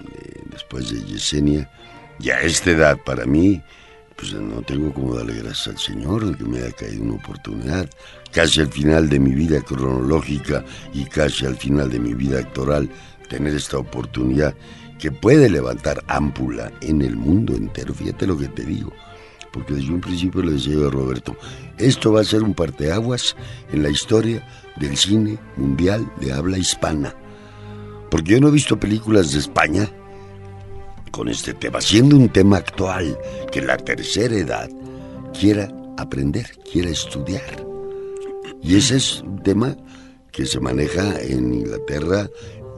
eh, 0.00 0.40
después 0.52 0.90
de 0.90 1.04
Yesenia, 1.04 1.70
y 2.18 2.30
a 2.30 2.40
esta 2.40 2.70
edad 2.70 2.98
para 3.04 3.26
mí 3.26 3.62
pues 4.16 4.32
no 4.34 4.62
tengo 4.62 4.92
como 4.92 5.14
darle 5.14 5.34
gracias 5.34 5.68
al 5.68 5.78
Señor 5.78 6.24
de 6.24 6.36
que 6.36 6.44
me 6.44 6.58
haya 6.58 6.72
caído 6.72 7.02
una 7.02 7.14
oportunidad, 7.14 7.88
casi 8.32 8.60
al 8.60 8.68
final 8.68 9.08
de 9.08 9.18
mi 9.18 9.32
vida 9.32 9.60
cronológica 9.60 10.64
y 10.92 11.04
casi 11.04 11.46
al 11.46 11.56
final 11.56 11.90
de 11.90 11.98
mi 11.98 12.14
vida 12.14 12.38
actoral, 12.38 12.88
tener 13.28 13.54
esta 13.54 13.78
oportunidad 13.78 14.54
que 14.98 15.10
puede 15.10 15.50
levantar 15.50 16.02
ámpula 16.06 16.72
en 16.80 17.02
el 17.02 17.16
mundo 17.16 17.54
entero. 17.54 17.92
Fíjate 17.94 18.26
lo 18.26 18.38
que 18.38 18.48
te 18.48 18.64
digo, 18.64 18.92
porque 19.52 19.74
desde 19.74 19.92
un 19.92 20.00
principio 20.00 20.42
le 20.42 20.52
decía 20.52 20.86
a 20.86 20.90
Roberto, 20.90 21.36
esto 21.78 22.12
va 22.12 22.20
a 22.20 22.24
ser 22.24 22.42
un 22.42 22.54
parteaguas 22.54 23.36
en 23.72 23.82
la 23.82 23.90
historia 23.90 24.46
del 24.76 24.96
cine 24.96 25.38
mundial 25.56 26.10
de 26.20 26.32
habla 26.32 26.58
hispana. 26.58 27.14
Porque 28.10 28.32
yo 28.32 28.40
no 28.40 28.48
he 28.48 28.52
visto 28.52 28.78
películas 28.78 29.32
de 29.32 29.40
España 29.40 29.90
con 31.14 31.28
este 31.28 31.54
tema, 31.54 31.80
siendo 31.80 32.16
un 32.16 32.28
tema 32.28 32.56
actual 32.56 33.16
que 33.52 33.62
la 33.62 33.76
tercera 33.76 34.34
edad 34.34 34.68
quiera 35.38 35.72
aprender, 35.96 36.46
quiera 36.70 36.90
estudiar. 36.90 37.64
Y 38.60 38.74
ese 38.74 38.96
es 38.96 39.22
un 39.22 39.40
tema 39.40 39.76
que 40.32 40.44
se 40.44 40.58
maneja 40.58 41.20
en 41.20 41.54
Inglaterra, 41.54 42.28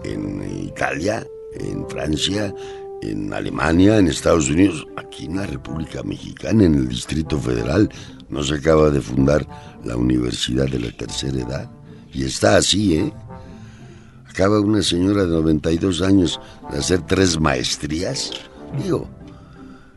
en 0.04 0.66
Italia, 0.66 1.26
en 1.58 1.88
Francia, 1.88 2.54
en 3.00 3.32
Alemania, 3.32 3.96
en 3.96 4.08
Estados 4.08 4.50
Unidos, 4.50 4.86
aquí 4.96 5.24
en 5.24 5.36
la 5.36 5.46
República 5.46 6.02
Mexicana, 6.02 6.64
en 6.64 6.74
el 6.74 6.88
Distrito 6.88 7.38
Federal, 7.38 7.88
no 8.28 8.42
se 8.42 8.56
acaba 8.56 8.90
de 8.90 9.00
fundar 9.00 9.46
la 9.82 9.96
Universidad 9.96 10.66
de 10.66 10.80
la 10.80 10.92
Tercera 10.92 11.40
Edad. 11.40 11.70
Y 12.12 12.24
está 12.24 12.56
así, 12.56 12.98
¿eh? 12.98 13.12
Acaba 14.36 14.60
una 14.60 14.82
señora 14.82 15.22
de 15.22 15.28
92 15.28 16.02
años 16.02 16.38
de 16.70 16.76
hacer 16.76 17.00
tres 17.06 17.40
maestrías. 17.40 18.32
Digo, 18.82 19.08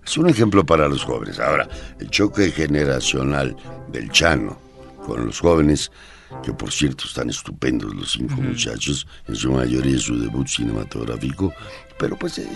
es 0.05 0.17
un 0.17 0.29
ejemplo 0.29 0.65
para 0.65 0.87
los 0.87 1.03
jóvenes. 1.03 1.41
Ahora, 1.41 1.67
el 1.99 2.09
choque 2.09 2.49
generacional 2.49 3.53
del 3.91 4.09
Chano 4.11 4.57
con 5.05 5.25
los 5.25 5.41
jóvenes, 5.41 5.91
que 6.41 6.53
por 6.53 6.71
cierto 6.71 7.03
están 7.03 7.29
estupendos 7.29 7.93
los 7.93 8.13
cinco 8.13 8.35
muchachos, 8.35 9.05
en 9.27 9.35
su 9.35 9.51
mayoría 9.51 9.99
su 9.99 10.17
debut 10.17 10.47
cinematográfico, 10.47 11.53
pero 11.97 12.17
pues 12.17 12.37
eh, 12.37 12.47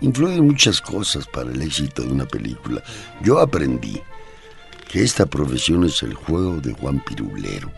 influyen 0.00 0.44
muchas 0.44 0.80
cosas 0.80 1.28
para 1.28 1.52
el 1.52 1.62
éxito 1.62 2.02
de 2.02 2.08
una 2.08 2.26
película. 2.26 2.82
Yo 3.22 3.38
aprendí 3.38 4.02
que 4.90 5.04
esta 5.04 5.26
profesión 5.26 5.84
es 5.84 6.02
el 6.02 6.14
juego 6.14 6.60
de 6.60 6.72
Juan 6.72 6.98
Pirulero. 7.04 7.70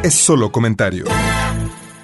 es 0.02 0.14
solo 0.14 0.52
comentario. 0.52 1.06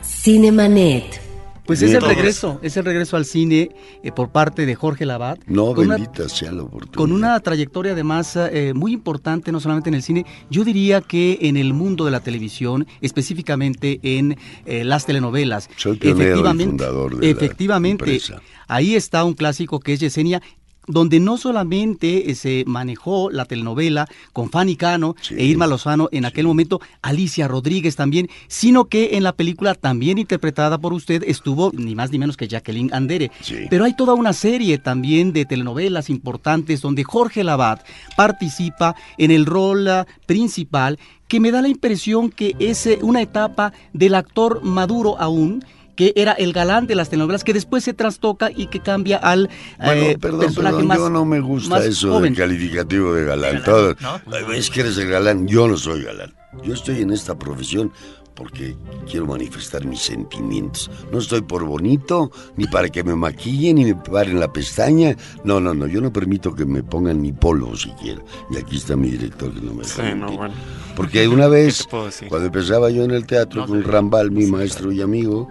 Cinemanet. 0.03 1.21
Pues 1.67 1.83
es 1.83 1.93
el 1.93 2.03
regreso, 2.03 2.59
es 2.63 2.77
el 2.77 2.85
regreso 2.85 3.17
al 3.17 3.25
cine 3.25 3.71
eh, 4.03 4.11
por 4.11 4.31
parte 4.31 4.67
de 4.67 4.75
Jorge 4.75 5.07
Labat. 5.07 5.39
No, 5.47 5.73
bendita 5.73 6.29
sea 6.29 6.51
la 6.51 6.63
oportunidad. 6.63 6.97
Con 6.97 7.13
una 7.13 7.39
trayectoria 7.39 7.93
además 7.93 8.35
eh, 8.35 8.73
muy 8.75 8.93
importante, 8.93 9.53
no 9.53 9.61
solamente 9.61 9.89
en 9.89 9.95
el 9.95 10.03
cine, 10.03 10.27
yo 10.51 10.65
diría 10.65 11.01
que 11.01 11.39
en 11.43 11.57
el 11.57 11.73
mundo 11.73 12.05
de 12.07 12.11
la 12.11 12.21
televisión, 12.21 12.89
específicamente 13.01 14.01
en 14.03 14.37
eh, 14.67 14.83
las 14.83 15.07
telenovelas. 15.07 15.71
Soy 15.77 15.97
pionero 15.97 16.19
y 16.19 16.31
efectivamente, 16.31 16.71
fundador 16.71 17.17
de 17.19 17.27
la 17.27 17.33
efectivamente, 17.33 18.05
empresa. 18.05 18.43
ahí 18.67 18.97
está 18.97 19.23
un 19.23 19.35
clásico 19.35 19.79
que 19.79 19.93
es 19.93 20.01
Yesenia 20.01 20.43
donde 20.91 21.21
no 21.21 21.37
solamente 21.37 22.31
eh, 22.31 22.35
se 22.35 22.65
manejó 22.67 23.31
la 23.31 23.45
telenovela 23.45 24.07
con 24.33 24.51
Fanny 24.51 24.77
Cano 24.77 25.15
Sí. 25.21 25.35
e 25.39 25.45
Irma 25.45 25.67
Lozano 25.67 26.09
en 26.13 26.25
aquel 26.25 26.47
momento, 26.47 26.81
Alicia 27.03 27.49
Rodríguez 27.49 27.97
también, 27.97 28.29
sino 28.49 28.87
que 28.87 29.17
en 29.17 29.23
la 29.23 29.33
película 29.33 29.75
también 29.75 30.19
interpretada 30.19 30.79
por 30.79 30.93
usted 30.93 31.23
estuvo 31.27 31.71
ni 31.75 31.95
más 31.95 32.11
ni 32.11 32.19
menos 32.19 32.37
que 32.37 32.49
Jacqueline 32.49 32.91
Andere. 32.93 33.31
Sí. 33.41 33.67
Pero 33.71 33.85
hay 33.85 33.95
toda 33.95 34.15
una 34.15 34.33
serie 34.33 34.79
también 34.79 35.33
de 35.33 35.45
telenovelas 35.45 36.11
importantes 36.11 36.81
donde 36.81 37.05
Jorge 37.05 37.45
Labat 37.45 37.85
participa 38.17 38.95
en 39.19 39.31
el 39.31 39.47
rol 39.47 39.89
ah, 39.89 40.07
principal 40.27 40.99
que 41.29 41.41
me 41.41 41.53
da 41.53 41.63
la 41.63 41.69
impresión 41.69 42.31
que 42.31 42.57
es 42.59 42.87
eh, 42.87 42.99
una 43.03 43.23
etapa 43.23 43.73
del 43.93 44.15
actor 44.15 44.63
maduro 44.65 45.17
aún 45.21 45.65
que 46.01 46.15
era 46.17 46.33
el 46.33 46.55
galán 46.55 46.87
de 46.87 46.95
las 46.95 47.11
telenovelas, 47.11 47.45
que 47.45 47.53
después 47.53 47.85
se 47.85 47.93
trastoca 47.93 48.51
y 48.51 48.69
que 48.69 48.81
cambia 48.81 49.19
al 49.19 49.51
Bueno, 49.77 50.03
eh, 50.03 50.19
perdón, 50.19 50.41
personaje 50.41 50.77
perdón, 50.77 50.87
más 50.87 50.97
yo 50.99 51.11
no 51.11 51.27
me 51.27 51.41
gusta 51.41 51.85
eso 51.85 52.09
joven. 52.13 52.33
del 52.33 52.39
calificativo 52.43 53.13
de 53.13 53.25
galán. 53.27 53.61
Galán, 53.61 53.65
Todo- 53.65 53.97
¿no? 54.01 54.53
Es 54.55 54.71
que 54.71 54.81
eres 54.81 54.97
el 54.97 55.11
galán, 55.11 55.47
yo 55.47 55.69
no 55.69 55.77
soy 55.77 56.03
galán. 56.05 56.33
Yo 56.65 56.73
estoy 56.73 57.03
en 57.03 57.11
esta 57.13 57.39
profesión 57.39 57.93
porque 58.35 58.75
quiero 59.11 59.27
manifestar 59.27 59.85
mis 59.85 60.01
sentimientos. 60.01 60.91
No 61.13 61.19
estoy 61.19 61.43
por 61.43 61.65
bonito, 61.67 62.31
ni 62.57 62.67
para 62.67 62.89
que 62.89 63.05
me 63.05 63.15
maquillen, 63.15 63.77
ni 63.77 63.85
me 63.85 63.95
paren 63.95 64.41
la 64.41 64.51
pestaña. 64.51 65.15
No, 65.45 65.61
no, 65.61 65.75
no, 65.75 65.87
yo 65.87 66.01
no 66.01 66.11
permito 66.11 66.55
que 66.55 66.65
me 66.65 66.83
pongan 66.83 67.21
ni 67.21 67.33
polvo 67.33 67.77
siquiera. 67.77 68.23
Y 68.51 68.57
aquí 68.57 68.79
está 68.79 68.97
mi 68.97 69.11
director 69.11 69.53
que 69.53 69.61
no 69.61 69.75
me 69.75 69.83
deja 69.83 70.03
Sí, 70.13 70.17
no, 70.17 70.33
bueno. 70.33 70.55
Porque 70.97 71.29
una 71.29 71.47
vez, 71.59 71.87
cuando 72.31 72.47
empezaba 72.47 72.89
yo 72.89 73.05
en 73.05 73.11
el 73.11 73.27
teatro 73.27 73.61
No, 73.61 73.67
con 73.67 73.83
sí. 73.83 73.87
Rambal, 73.87 74.31
mi 74.31 74.47
maestro 74.47 74.91
y 74.93 75.03
amigo, 75.03 75.51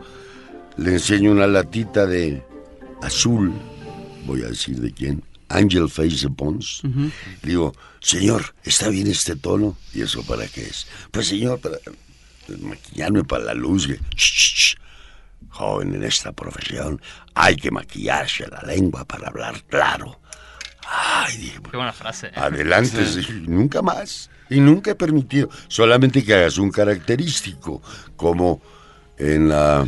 le 0.80 0.94
enseño 0.94 1.32
una 1.32 1.48
latita 1.48 2.06
de 2.06 2.42
azul, 3.02 3.52
voy 4.26 4.44
a 4.44 4.48
decir 4.48 4.80
de 4.80 4.92
quién, 4.92 5.24
Angel 5.50 5.89
Face 5.89 6.30
Pons. 6.30 6.82
Le 7.42 7.50
digo, 7.50 7.74
señor, 8.00 8.56
¿está 8.63 8.89
bien 8.89 9.08
este 9.08 9.36
tono? 9.36 9.78
¿Y 9.94 10.02
eso 10.02 10.24
para 10.24 10.48
qué 10.48 10.62
es? 10.62 10.88
Pues 11.12 11.28
señor, 11.28 11.60
para 11.60 11.78
maquillarme 12.60 13.24
para 13.24 13.46
la 13.46 13.54
luz. 13.54 13.88
Shh, 13.88 13.98
shh, 14.15 14.56
shh. 14.56 14.76
Joven, 15.50 15.96
en 15.96 16.04
esta 16.04 16.32
profesión 16.32 17.02
hay 17.34 17.56
que 17.56 17.72
maquillarse 17.72 18.48
la 18.48 18.62
lengua 18.62 19.04
para 19.06 19.28
hablar 19.28 19.62
claro. 19.63 20.20
Ay, 20.88 21.38
dije, 21.38 21.60
Qué 21.70 21.78
buena 21.78 21.94
frase. 21.94 22.28
¿eh? 22.28 22.32
Adelante, 22.36 23.06
sí, 23.06 23.44
nunca 23.48 23.82
más. 23.82 24.30
Y 24.50 24.60
nunca 24.60 24.92
he 24.92 24.96
permitido. 24.96 25.50
Solamente 25.68 26.24
que 26.24 26.34
hagas 26.34 26.58
un 26.58 26.72
característico, 26.72 27.82
como 28.15 28.62
en 29.18 29.50
la 29.50 29.86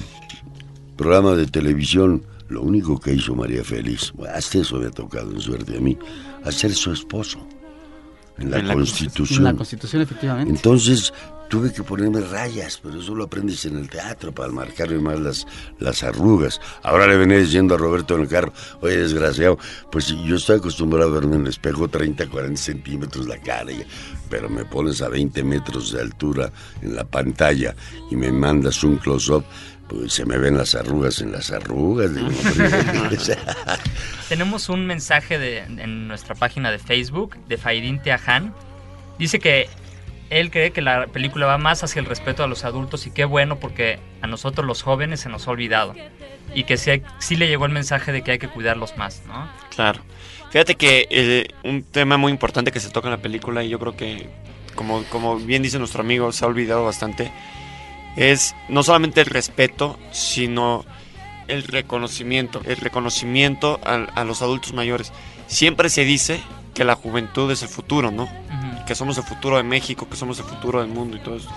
programa 1.02 1.34
de 1.34 1.48
televisión, 1.48 2.24
lo 2.50 2.62
único 2.62 3.00
que 3.00 3.12
hizo 3.12 3.34
María 3.34 3.64
Félix, 3.64 4.14
hasta 4.32 4.60
eso 4.60 4.78
me 4.78 4.86
ha 4.86 4.92
tocado 4.92 5.32
en 5.32 5.40
suerte 5.40 5.76
a 5.76 5.82
mí, 5.82 5.98
hacer 6.44 6.76
su 6.76 6.92
esposo 6.92 7.40
en 8.38 8.52
la 8.52 8.60
En 8.60 8.68
la 8.68 8.74
Constitución. 8.76 9.40
En 9.40 9.44
la 9.46 9.56
Constitución, 9.56 10.04
efectivamente. 10.04 10.54
Entonces 10.54 11.12
tuve 11.50 11.74
que 11.74 11.82
ponerme 11.82 12.22
rayas, 12.22 12.80
pero 12.82 13.00
eso 13.00 13.16
lo 13.16 13.24
aprendes 13.24 13.66
en 13.66 13.78
el 13.78 13.90
teatro 13.90 14.32
para 14.32 14.52
marcarme 14.52 15.00
más 15.00 15.20
las, 15.20 15.48
las 15.80 16.04
arrugas. 16.04 16.62
Ahora 16.84 17.08
le 17.08 17.18
venía 17.18 17.40
diciendo 17.40 17.74
a 17.74 17.78
Roberto 17.80 18.14
en 18.16 18.22
el 18.22 18.28
carro, 18.28 18.54
oye, 18.82 18.98
desgraciado, 18.98 19.58
pues 19.92 20.16
yo 20.24 20.36
estoy 20.36 20.58
acostumbrado 20.58 21.10
a 21.10 21.14
verme 21.20 21.38
en 21.38 21.42
el 21.42 21.48
espejo 21.48 21.88
30, 21.88 22.30
40 22.30 22.62
centímetros 22.62 23.28
la 23.28 23.40
cara, 23.40 23.74
pero 24.30 24.50
me 24.50 24.66
pones 24.66 25.02
a 25.02 25.10
20 25.10 25.44
metros 25.44 25.92
de 25.92 26.02
altura 26.02 26.52
en 26.84 26.96
la 26.96 27.06
pantalla 27.06 27.76
y 28.12 28.16
me 28.16 28.32
mandas 28.32 28.84
un 28.84 28.98
close-up, 28.98 29.44
pues 29.92 30.14
se 30.14 30.26
me 30.26 30.38
ven 30.38 30.58
las 30.58 30.74
arrugas 30.74 31.20
en 31.20 31.34
las 31.34 31.52
arrugas. 31.52 32.16
Digo, 32.16 32.30
Tenemos 34.30 34.70
un 34.70 34.88
mensaje 34.88 35.38
de, 35.38 35.60
en 35.60 36.08
nuestra 36.08 36.36
página 36.36 36.72
de 36.72 36.80
Facebook 36.80 37.36
de 37.48 37.58
Faidín 37.58 38.02
Teahan. 38.02 38.54
Dice 39.20 39.40
que 39.40 39.68
él 40.30 40.50
cree 40.50 40.72
que 40.72 40.82
la 40.82 41.08
película 41.08 41.46
va 41.46 41.58
más 41.58 41.84
hacia 41.84 42.00
el 42.00 42.06
respeto 42.06 42.44
a 42.44 42.48
los 42.48 42.64
adultos 42.64 43.06
y 43.06 43.12
qué 43.12 43.26
bueno 43.26 43.60
porque 43.60 44.00
a 44.22 44.28
nosotros 44.28 44.66
los 44.66 44.82
jóvenes 44.82 45.20
se 45.20 45.30
nos 45.30 45.48
ha 45.48 45.52
olvidado. 45.52 45.94
Y 46.56 46.64
que 46.64 46.78
sí, 46.78 47.04
sí 47.20 47.36
le 47.36 47.48
llegó 47.48 47.66
el 47.66 47.74
mensaje 47.74 48.14
de 48.14 48.24
que 48.24 48.32
hay 48.32 48.40
que 48.40 48.48
cuidarlos 48.48 48.98
más, 48.98 49.24
¿no? 49.28 49.50
Claro. 49.76 50.02
Fíjate 50.52 50.76
que 50.76 51.08
eh, 51.10 51.48
un 51.64 51.84
tema 51.84 52.18
muy 52.18 52.32
importante 52.32 52.72
que 52.72 52.80
se 52.80 52.90
toca 52.90 53.10
en 53.10 53.12
la 53.12 53.22
película 53.22 53.64
y 53.64 53.70
yo 53.70 53.80
creo 53.80 53.96
que, 53.96 54.30
como, 54.76 55.04
como 55.06 55.38
bien 55.38 55.64
dice 55.64 55.80
nuestro 55.80 56.02
amigo, 56.02 56.32
se 56.32 56.46
ha 56.46 56.48
olvidado 56.48 56.86
bastante, 56.86 57.32
es 58.16 58.56
no 58.70 58.84
solamente 58.84 59.22
el 59.22 59.28
respeto, 59.28 59.98
sino 60.12 60.86
el 61.48 61.64
reconocimiento, 61.64 62.62
el 62.66 62.78
reconocimiento 62.78 63.80
a, 63.84 64.06
a 64.16 64.24
los 64.24 64.42
adultos 64.42 64.74
mayores. 64.74 65.12
Siempre 65.48 65.90
se 65.90 66.04
dice 66.06 66.42
que 66.74 66.84
la 66.84 66.96
juventud 66.96 67.52
es 67.52 67.62
el 67.62 67.70
futuro, 67.70 68.12
¿no? 68.12 68.30
Que 68.88 68.96
somos 68.96 69.18
el 69.18 69.24
futuro 69.24 69.58
de 69.58 69.64
México, 69.64 70.08
que 70.10 70.16
somos 70.16 70.40
el 70.40 70.46
futuro 70.46 70.80
del 70.80 70.90
mundo 70.90 71.18
y 71.18 71.20
todo 71.20 71.36
eso. 71.36 71.50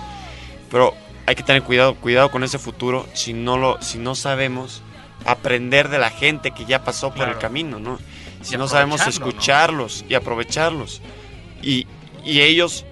Pero 0.70 0.94
hay 1.26 1.34
que 1.34 1.42
tener 1.42 1.62
cuidado, 1.62 1.94
cuidado 1.94 2.30
con 2.30 2.42
ese 2.42 2.58
futuro 2.58 3.06
si 3.14 3.32
no 3.32 3.56
lo, 3.56 3.80
si 3.80 3.98
no 3.98 4.14
sabemos 4.14 4.82
aprender 5.24 5.88
de 5.88 5.98
la 5.98 6.10
gente 6.10 6.50
que 6.50 6.64
ya 6.64 6.84
pasó 6.84 7.14
por 7.14 7.28
el 7.28 7.38
camino, 7.38 7.78
¿no? 7.78 7.98
si 8.44 8.58
no 8.58 8.68
sabemos 8.68 9.06
escucharlos 9.06 10.04
y 10.08 10.14
aprovecharlos. 10.14 11.00
Y, 11.62 11.86
y 12.24 12.40
ellos, 12.42 12.84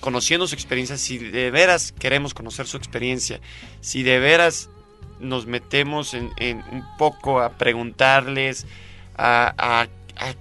conociendo 0.00 0.46
su 0.46 0.54
experiencia, 0.54 0.96
si 0.96 1.18
de 1.18 1.50
veras 1.50 1.92
queremos 1.92 2.34
conocer 2.34 2.66
su 2.66 2.76
experiencia, 2.76 3.40
si 3.80 4.02
de 4.02 4.18
veras 4.18 4.70
nos 5.20 5.46
metemos 5.46 6.14
en, 6.14 6.30
un 6.72 6.84
poco 6.98 7.40
a 7.40 7.50
preguntarles, 7.50 8.66
a, 9.16 9.54
a, 9.56 9.88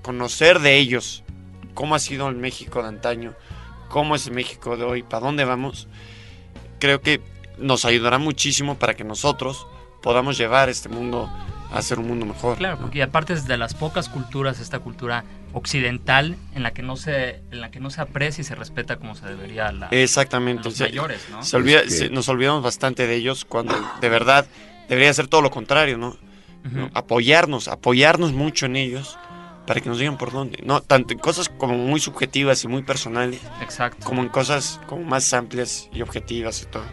conocer 0.02 0.60
de 0.60 0.78
ellos 0.78 1.24
cómo 1.74 1.96
ha 1.96 2.00
sido 2.00 2.30
el 2.30 2.36
México 2.36 2.82
de 2.82 2.90
antaño, 2.90 3.34
cómo 3.90 4.16
es 4.16 4.28
el 4.28 4.34
México 4.34 4.78
de 4.78 4.84
hoy, 4.84 5.04
para 5.04 5.26
dónde 5.26 5.46
vamos, 5.46 5.88
creo 6.80 7.02
que 7.02 7.22
nos 7.58 7.86
ayudará 7.86 8.18
muchísimo 8.18 8.78
para 8.78 8.96
que 8.96 9.04
nosotros 9.04 9.68
podamos 10.02 10.38
llevar 10.38 10.70
este 10.70 10.90
mundo 10.90 11.30
a 11.72 11.82
ser 11.82 12.00
un 12.00 12.08
mundo 12.08 12.26
mejor. 12.26 12.58
Claro, 12.58 12.78
porque 12.80 13.02
aparte 13.02 13.34
es 13.34 13.48
de 13.48 13.58
las 13.58 13.74
pocas 13.74 14.10
culturas, 14.10 14.60
esta 14.60 14.80
cultura 14.80 15.24
occidental 15.54 16.36
en 16.54 16.64
la 16.64 16.72
que 16.72 16.82
no 16.82 16.96
se 16.98 17.42
en 17.52 17.62
la 17.62 17.72
que 17.72 17.80
no 17.80 17.90
se 17.90 18.02
aprecia 18.02 18.42
y 18.42 18.46
se 18.46 18.56
respeta 18.56 18.98
como 18.98 19.16
se 19.16 19.26
debería 19.26 19.72
la, 19.72 19.88
Exactamente. 19.90 20.64
los 20.64 20.80
mayores, 20.80 21.28
¿no? 21.30 21.44
Se 21.44 21.56
olvida, 21.58 21.82
nos 22.12 22.30
olvidamos 22.30 22.64
bastante 22.64 23.08
de 23.08 23.16
ellos 23.16 23.46
cuando 23.46 23.76
de 24.00 24.10
verdad 24.10 24.46
debería 24.90 25.14
ser 25.14 25.28
todo 25.28 25.42
lo 25.42 25.52
contrario, 25.52 25.98
¿no? 25.98 26.18
Apoyarnos, 26.94 27.68
apoyarnos 27.68 28.34
mucho 28.34 28.68
en 28.68 28.76
ellos 28.76 29.18
para 29.66 29.80
que 29.82 29.90
nos 29.90 30.00
digan 30.00 30.18
por 30.18 30.32
dónde. 30.32 30.60
No, 30.64 30.82
tanto 30.82 31.14
en 31.14 31.20
cosas 31.20 31.50
como 31.50 31.76
muy 31.76 32.00
subjetivas 32.00 32.64
y 32.64 32.68
muy 32.68 32.84
personales, 32.84 33.40
Exacto. 33.62 34.06
como 34.06 34.22
en 34.22 34.30
cosas 34.30 34.80
como 34.88 35.04
más 35.04 35.34
amplias 35.34 35.90
y 35.94 36.02
objetivas 36.02 36.64
y 36.64 36.66
todo. 36.66 36.84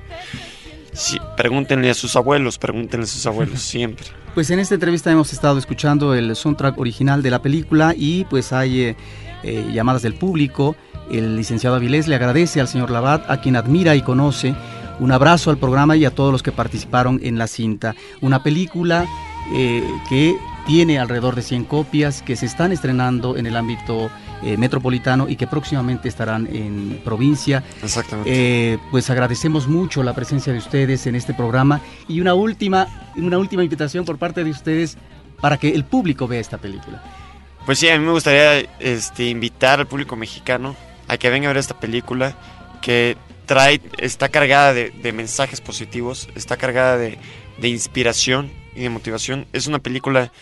Sí, 0.92 1.18
pregúntenle 1.37 1.90
a 1.90 1.94
sus 1.94 2.16
abuelos, 2.16 2.59
pregúntenle 2.59 3.05
a 3.05 3.09
sus 3.09 3.27
abuelos 3.27 3.61
siempre. 3.75 4.07
Pues 4.38 4.51
en 4.51 4.61
esta 4.61 4.74
entrevista 4.74 5.11
hemos 5.11 5.33
estado 5.33 5.59
escuchando 5.59 6.14
el 6.14 6.37
soundtrack 6.37 6.79
original 6.79 7.24
de 7.24 7.31
la 7.33 7.42
película 7.42 7.92
y 7.96 8.24
pues 8.27 8.53
hay 8.53 8.83
eh, 8.83 8.96
eh, 9.42 9.68
llamadas 9.72 10.03
del 10.03 10.14
público. 10.14 10.77
El 11.11 11.35
licenciado 11.35 11.74
Avilés 11.74 12.07
le 12.07 12.14
agradece 12.14 12.61
al 12.61 12.68
señor 12.68 12.92
Labat, 12.92 13.29
a 13.29 13.40
quien 13.40 13.57
admira 13.57 13.96
y 13.96 14.03
conoce. 14.03 14.55
Un 15.01 15.11
abrazo 15.11 15.51
al 15.51 15.59
programa 15.59 15.96
y 15.96 16.05
a 16.05 16.14
todos 16.14 16.31
los 16.31 16.44
que 16.44 16.53
participaron 16.53 17.18
en 17.24 17.37
la 17.37 17.48
cinta. 17.48 17.96
Una 18.20 18.44
película 18.44 19.07
eh, 19.53 19.83
que 20.09 20.37
tiene 20.68 21.01
alrededor 21.01 21.35
de 21.35 21.42
100 21.42 21.64
copias 21.64 22.22
que 22.22 22.37
se 22.37 22.46
están 22.46 22.70
estrenando 22.70 23.37
en 23.37 23.46
el 23.46 23.57
ámbito 23.57 24.09
eh, 24.42 24.57
metropolitano 24.57 25.29
y 25.29 25.37
que 25.37 25.46
próximamente 25.46 26.09
estarán 26.09 26.46
en 26.46 27.01
provincia. 27.05 27.64
Exactamente. 27.83 28.31
Eh, 28.33 28.79
pues 28.90 29.11
agradecemos 29.11 29.66
mucho 29.66 30.03
la 30.03 30.14
presencia 30.14 30.53
de 30.53 30.59
ustedes 30.61 31.07
en 31.07 31.14
este 31.14 31.35
programa 31.35 31.81
y 32.07 32.20
una 32.20 32.35
última, 32.35 32.87
una 33.16 33.38
última 33.38 33.64
invitación 33.64 34.05
por 34.05 34.18
parte 34.18 34.44
de 34.44 34.51
ustedes 34.51 34.96
para 35.40 35.57
que 35.57 35.70
el 35.70 35.85
público 35.85 36.29
vea 36.29 36.40
esta 36.40 36.59
película. 36.59 37.03
Pues 37.66 37.81
sí, 37.81 37.88
a 37.88 37.98
mí 37.98 38.05
me 38.05 38.12
gustaría 38.12 38.61
este, 38.79 39.29
invitar 39.29 39.81
al 39.81 39.87
público 39.87 40.16
mexicano 40.16 40.77
a 41.09 41.16
que 41.16 41.31
venga 41.31 41.48
a 41.48 41.53
ver 41.53 41.59
esta 41.59 41.79
película 41.79 42.37
que 42.81 43.16
trae, 43.46 43.81
está 43.98 44.29
cargada 44.29 44.72
de, 44.72 45.12
mensajes 45.12 45.61
positivos, 45.61 46.29
está 46.35 46.57
cargada 46.57 46.96
de, 46.96 47.18
de 47.61 47.68
inspiración 47.68 48.53
y 48.74 48.83
de 48.83 48.90
motivación. 48.90 49.46
Es 49.53 49.66
una 49.66 49.81
película 49.81 50.33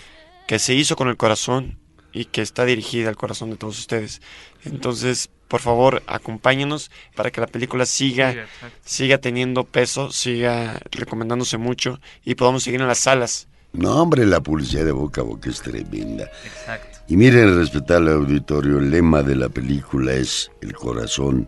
que 0.46 0.58
se 0.58 0.74
hizo 0.74 0.96
con 0.96 1.08
el 1.08 1.16
corazón 1.16 1.78
y 2.16 2.24
que 2.24 2.40
está 2.40 2.64
dirigida 2.64 3.10
al 3.10 3.16
corazón 3.16 3.50
de 3.50 3.56
todos 3.56 3.78
ustedes. 3.78 4.22
Entonces, 4.64 5.28
por 5.48 5.60
favor, 5.60 6.02
acompáñenos 6.06 6.90
para 7.14 7.30
que 7.30 7.42
la 7.42 7.46
película 7.46 7.84
siga, 7.84 8.46
siga 8.84 9.18
teniendo 9.18 9.64
peso, 9.64 10.10
siga 10.10 10.80
recomendándose 10.90 11.58
mucho 11.58 12.00
y 12.24 12.34
podamos 12.34 12.62
seguir 12.62 12.80
en 12.80 12.88
las 12.88 13.00
salas. 13.00 13.48
No, 13.74 14.00
hombre, 14.00 14.24
la 14.24 14.40
publicidad 14.40 14.86
de 14.86 14.92
boca 14.92 15.20
a 15.20 15.24
boca 15.24 15.50
es 15.50 15.60
tremenda. 15.60 16.30
Exacto. 16.44 17.00
Y 17.06 17.18
miren, 17.18 17.54
respetar 17.54 17.98
al 17.98 18.08
auditorio, 18.08 18.78
el 18.78 18.90
lema 18.90 19.22
de 19.22 19.36
la 19.36 19.50
película 19.50 20.14
es 20.14 20.50
el 20.62 20.72
corazón 20.72 21.46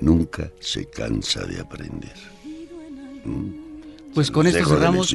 nunca 0.00 0.50
se 0.60 0.86
cansa 0.86 1.44
de 1.44 1.60
aprender. 1.60 2.14
¿Mm? 3.24 3.70
Pues 4.14 4.30
con 4.30 4.46
esto 4.46 4.64
cerramos. 4.66 5.14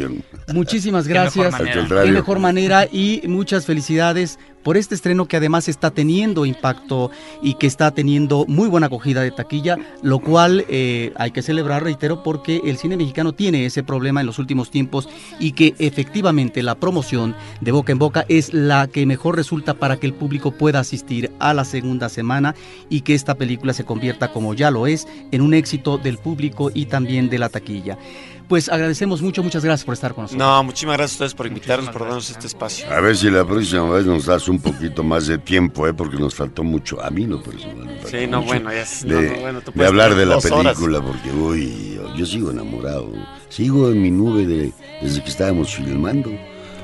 Muchísimas 0.53 1.07
gracias. 1.07 1.53
De 1.57 2.11
mejor 2.11 2.39
manera 2.39 2.87
y 2.89 3.21
muchas 3.27 3.65
felicidades 3.65 4.39
por 4.65 4.77
este 4.77 4.95
estreno 4.95 5.27
que 5.27 5.37
además 5.37 5.67
está 5.67 5.91
teniendo 5.91 6.43
impacto 6.43 7.11
y 7.43 7.53
que 7.53 7.67
está 7.67 7.91
teniendo 7.91 8.45
muy 8.47 8.67
buena 8.67 8.87
acogida 8.87 9.21
de 9.21 9.29
taquilla, 9.29 9.77
lo 10.01 10.17
cual 10.17 10.65
eh, 10.69 11.13
hay 11.17 11.29
que 11.29 11.43
celebrar, 11.43 11.83
reitero, 11.83 12.23
porque 12.23 12.61
el 12.65 12.77
cine 12.77 12.97
mexicano 12.97 13.31
tiene 13.31 13.67
ese 13.67 13.83
problema 13.83 14.21
en 14.21 14.25
los 14.25 14.39
últimos 14.39 14.71
tiempos 14.71 15.07
y 15.39 15.51
que 15.51 15.75
efectivamente 15.77 16.63
la 16.63 16.73
promoción 16.73 17.35
de 17.61 17.71
boca 17.71 17.91
en 17.91 17.99
boca 17.99 18.25
es 18.27 18.55
la 18.55 18.87
que 18.87 19.05
mejor 19.05 19.35
resulta 19.35 19.75
para 19.75 19.97
que 19.97 20.07
el 20.07 20.15
público 20.15 20.49
pueda 20.49 20.79
asistir 20.79 21.31
a 21.37 21.53
la 21.53 21.63
segunda 21.63 22.09
semana 22.09 22.55
y 22.89 23.01
que 23.01 23.13
esta 23.13 23.35
película 23.35 23.71
se 23.71 23.85
convierta, 23.85 24.31
como 24.31 24.55
ya 24.55 24.71
lo 24.71 24.87
es, 24.87 25.07
en 25.31 25.41
un 25.41 25.53
éxito 25.53 25.99
del 25.99 26.17
público 26.17 26.71
y 26.73 26.87
también 26.87 27.29
de 27.29 27.37
la 27.37 27.49
taquilla 27.49 27.99
pues 28.47 28.69
agradecemos 28.69 29.21
mucho, 29.21 29.43
muchas 29.43 29.63
gracias 29.63 29.85
por 29.85 29.93
estar 29.93 30.13
con 30.13 30.23
nosotros. 30.23 30.45
No, 30.45 30.63
muchísimas 30.63 30.97
gracias 30.97 31.13
a 31.13 31.15
ustedes 31.15 31.35
por 31.35 31.47
invitarnos, 31.47 31.89
por 31.89 32.03
darnos 32.03 32.29
este 32.29 32.47
espacio. 32.47 32.91
A 32.91 32.99
ver 32.99 33.15
si 33.15 33.29
la 33.29 33.45
próxima 33.45 33.89
vez 33.89 34.05
nos 34.05 34.25
das 34.25 34.47
un 34.47 34.59
poquito 34.59 35.03
más 35.03 35.27
de 35.27 35.37
tiempo, 35.37 35.87
¿eh? 35.87 35.93
porque 35.93 36.17
nos 36.17 36.35
faltó 36.35 36.63
mucho, 36.63 37.01
a 37.03 37.09
mí 37.09 37.25
no 37.25 37.41
personal. 37.41 37.99
Sí, 38.05 38.27
no, 38.27 38.41
bueno, 38.41 38.71
ya 38.71 38.85
De, 39.07 39.85
hablar 39.85 40.15
de 40.15 40.25
la 40.25 40.39
película, 40.39 41.01
porque 41.01 41.31
uy, 41.31 41.99
yo 42.15 42.25
sigo 42.25 42.51
enamorado, 42.51 43.11
sigo 43.49 43.89
en 43.89 44.01
mi 44.01 44.11
nube 44.11 44.45
de, 44.45 44.73
desde 45.01 45.23
que 45.23 45.29
estábamos 45.29 45.73
filmando. 45.73 46.31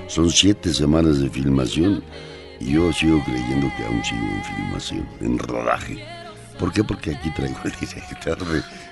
Son 0.07 0.29
siete 0.29 0.73
semanas 0.73 1.19
de 1.19 1.29
filmación 1.29 2.03
y 2.59 2.73
yo 2.73 2.91
sigo 2.91 3.23
creyendo 3.23 3.71
que 3.77 3.85
aún 3.85 4.03
sigo 4.03 4.21
en 4.21 4.43
filmación, 4.43 5.09
en 5.21 5.39
rodaje. 5.39 6.03
¿Por 6.59 6.71
qué? 6.73 6.83
Porque 6.83 7.15
aquí 7.15 7.31
traigo 7.31 7.57
el 7.63 7.71
director 7.71 8.37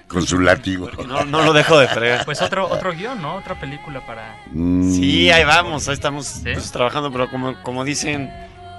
con 0.09 0.25
su 0.25 0.39
látigo. 0.39 0.89
No, 1.07 1.23
no 1.23 1.43
lo 1.43 1.53
dejo 1.53 1.79
de 1.79 1.87
fregar. 1.87 2.25
Pues 2.25 2.41
otro, 2.41 2.67
otro 2.67 2.91
guion, 2.91 3.21
¿no? 3.21 3.35
Otra 3.35 3.57
película 3.57 4.05
para... 4.05 4.35
Mm. 4.51 4.91
Sí, 4.91 5.31
ahí 5.31 5.45
vamos, 5.45 5.87
ahí 5.87 5.93
estamos 5.93 6.41
pues, 6.43 6.71
trabajando, 6.71 7.11
pero 7.11 7.29
como, 7.29 7.61
como 7.63 7.85
dicen, 7.85 8.29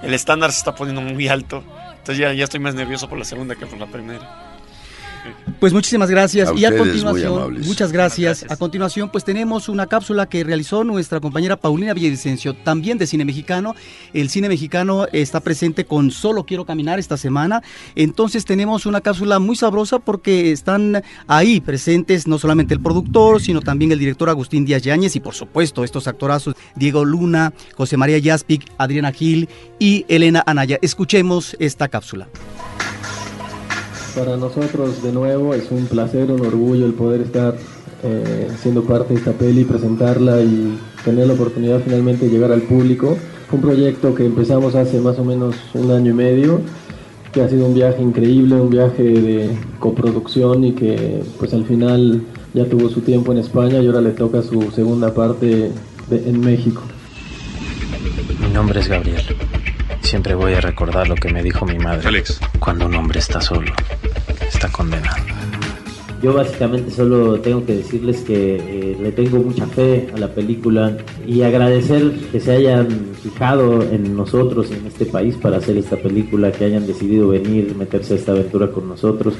el 0.03 0.13
estándar 0.13 0.51
se 0.51 0.59
está 0.59 0.75
poniendo 0.75 1.01
muy 1.01 1.27
alto. 1.27 1.63
Entonces 1.91 2.17
ya, 2.17 2.33
ya 2.33 2.43
estoy 2.43 2.59
más 2.59 2.75
nervioso 2.75 3.09
por 3.09 3.17
la 3.17 3.25
segunda 3.25 3.55
que 3.55 3.65
por 3.65 3.79
la 3.79 3.87
primera. 3.87 4.50
Pues 5.61 5.73
muchísimas 5.73 6.09
gracias. 6.09 6.51
y 6.57 6.65
a 6.65 6.75
continuación, 6.75 7.61
muchas 7.67 7.91
gracias. 7.91 8.43
A 8.49 8.55
continuación, 8.55 9.11
pues 9.11 9.23
tenemos 9.23 9.69
una 9.69 9.85
cápsula 9.85 10.27
que 10.27 10.43
realizó 10.43 10.83
nuestra 10.83 11.19
compañera 11.19 11.55
Paulina 11.55 11.93
Villavicencio, 11.93 12.55
también 12.55 12.97
de 12.97 13.05
cine 13.05 13.25
mexicano. 13.25 13.75
El 14.11 14.31
cine 14.31 14.49
mexicano 14.49 15.05
está 15.13 15.39
presente 15.39 15.85
con 15.85 16.09
Solo 16.09 16.47
Quiero 16.47 16.65
Caminar 16.65 16.97
esta 16.97 17.15
semana. 17.15 17.61
Entonces 17.93 18.43
tenemos 18.43 18.87
una 18.87 19.01
cápsula 19.01 19.37
muy 19.37 19.55
sabrosa 19.55 19.99
porque 19.99 20.51
están 20.51 21.03
ahí 21.27 21.61
presentes 21.61 22.25
no 22.25 22.39
solamente 22.39 22.73
el 22.73 22.81
productor, 22.81 23.39
sino 23.39 23.61
también 23.61 23.91
el 23.91 23.99
director 23.99 24.29
Agustín 24.29 24.65
Díaz 24.65 24.81
Yáñez 24.81 25.15
y 25.15 25.19
por 25.19 25.35
supuesto 25.35 25.83
estos 25.83 26.07
actorazos 26.07 26.55
Diego 26.75 27.05
Luna, 27.05 27.53
José 27.75 27.97
María 27.97 28.17
Yaspic, 28.17 28.65
Adriana 28.79 29.11
Gil 29.11 29.47
y 29.77 30.07
Elena 30.07 30.41
Anaya. 30.43 30.79
Escuchemos 30.81 31.55
esta 31.59 31.87
cápsula. 31.87 32.29
Para 34.15 34.35
nosotros, 34.35 35.01
de 35.01 35.11
nuevo, 35.13 35.53
es 35.53 35.71
un 35.71 35.85
placer, 35.85 36.29
un 36.31 36.45
orgullo 36.45 36.85
el 36.85 36.93
poder 36.93 37.21
estar 37.21 37.55
eh, 38.03 38.49
siendo 38.61 38.83
parte 38.83 39.13
de 39.13 39.19
esta 39.19 39.31
peli, 39.31 39.63
presentarla 39.63 40.41
y 40.41 40.77
tener 41.05 41.27
la 41.27 41.33
oportunidad 41.33 41.79
finalmente 41.81 42.25
de 42.25 42.31
llegar 42.31 42.51
al 42.51 42.61
público. 42.63 43.17
Fue 43.47 43.57
un 43.57 43.61
proyecto 43.63 44.13
que 44.13 44.25
empezamos 44.25 44.75
hace 44.75 44.99
más 44.99 45.17
o 45.17 45.23
menos 45.23 45.55
un 45.73 45.91
año 45.91 46.11
y 46.11 46.13
medio, 46.13 46.59
que 47.31 47.41
ha 47.41 47.47
sido 47.47 47.65
un 47.65 47.73
viaje 47.73 48.01
increíble, 48.01 48.55
un 48.55 48.69
viaje 48.69 49.03
de 49.03 49.49
coproducción 49.79 50.65
y 50.65 50.73
que 50.73 51.23
pues 51.39 51.53
al 51.53 51.65
final 51.65 52.21
ya 52.53 52.65
tuvo 52.65 52.89
su 52.89 53.01
tiempo 53.01 53.31
en 53.31 53.37
España 53.37 53.79
y 53.79 53.87
ahora 53.87 54.01
le 54.01 54.11
toca 54.11 54.41
su 54.41 54.71
segunda 54.71 55.13
parte 55.13 55.71
en 56.09 56.39
México. 56.41 56.81
Mi 58.41 58.49
nombre 58.53 58.81
es 58.81 58.89
Gabriel. 58.89 59.21
Siempre 60.01 60.35
voy 60.35 60.53
a 60.53 60.59
recordar 60.59 61.07
lo 61.07 61.15
que 61.15 61.31
me 61.31 61.41
dijo 61.41 61.65
mi 61.65 61.77
madre. 61.77 62.09
Alex. 62.09 62.41
Cuando 62.59 62.85
un 62.85 62.95
hombre 62.95 63.19
está 63.19 63.39
solo, 63.39 63.71
está 64.61 64.71
condenado. 64.71 65.17
Yo 66.21 66.33
básicamente 66.33 66.91
solo 66.91 67.39
tengo 67.39 67.65
que 67.65 67.77
decirles 67.77 68.21
que 68.21 68.57
eh, 68.57 68.97
le 69.01 69.11
tengo 69.11 69.39
mucha 69.39 69.65
fe 69.65 70.07
a 70.13 70.19
la 70.19 70.27
película 70.27 70.97
y 71.25 71.41
agradecer 71.41 72.11
que 72.31 72.39
se 72.39 72.51
hayan 72.51 72.87
fijado 73.23 73.81
en 73.81 74.15
nosotros, 74.15 74.69
en 74.69 74.85
este 74.85 75.05
país, 75.07 75.35
para 75.35 75.57
hacer 75.57 75.77
esta 75.77 75.97
película, 75.97 76.51
que 76.51 76.65
hayan 76.65 76.85
decidido 76.85 77.29
venir, 77.29 77.75
meterse 77.75 78.13
a 78.13 78.17
esta 78.17 78.33
aventura 78.33 78.69
con 78.69 78.87
nosotros 78.87 79.33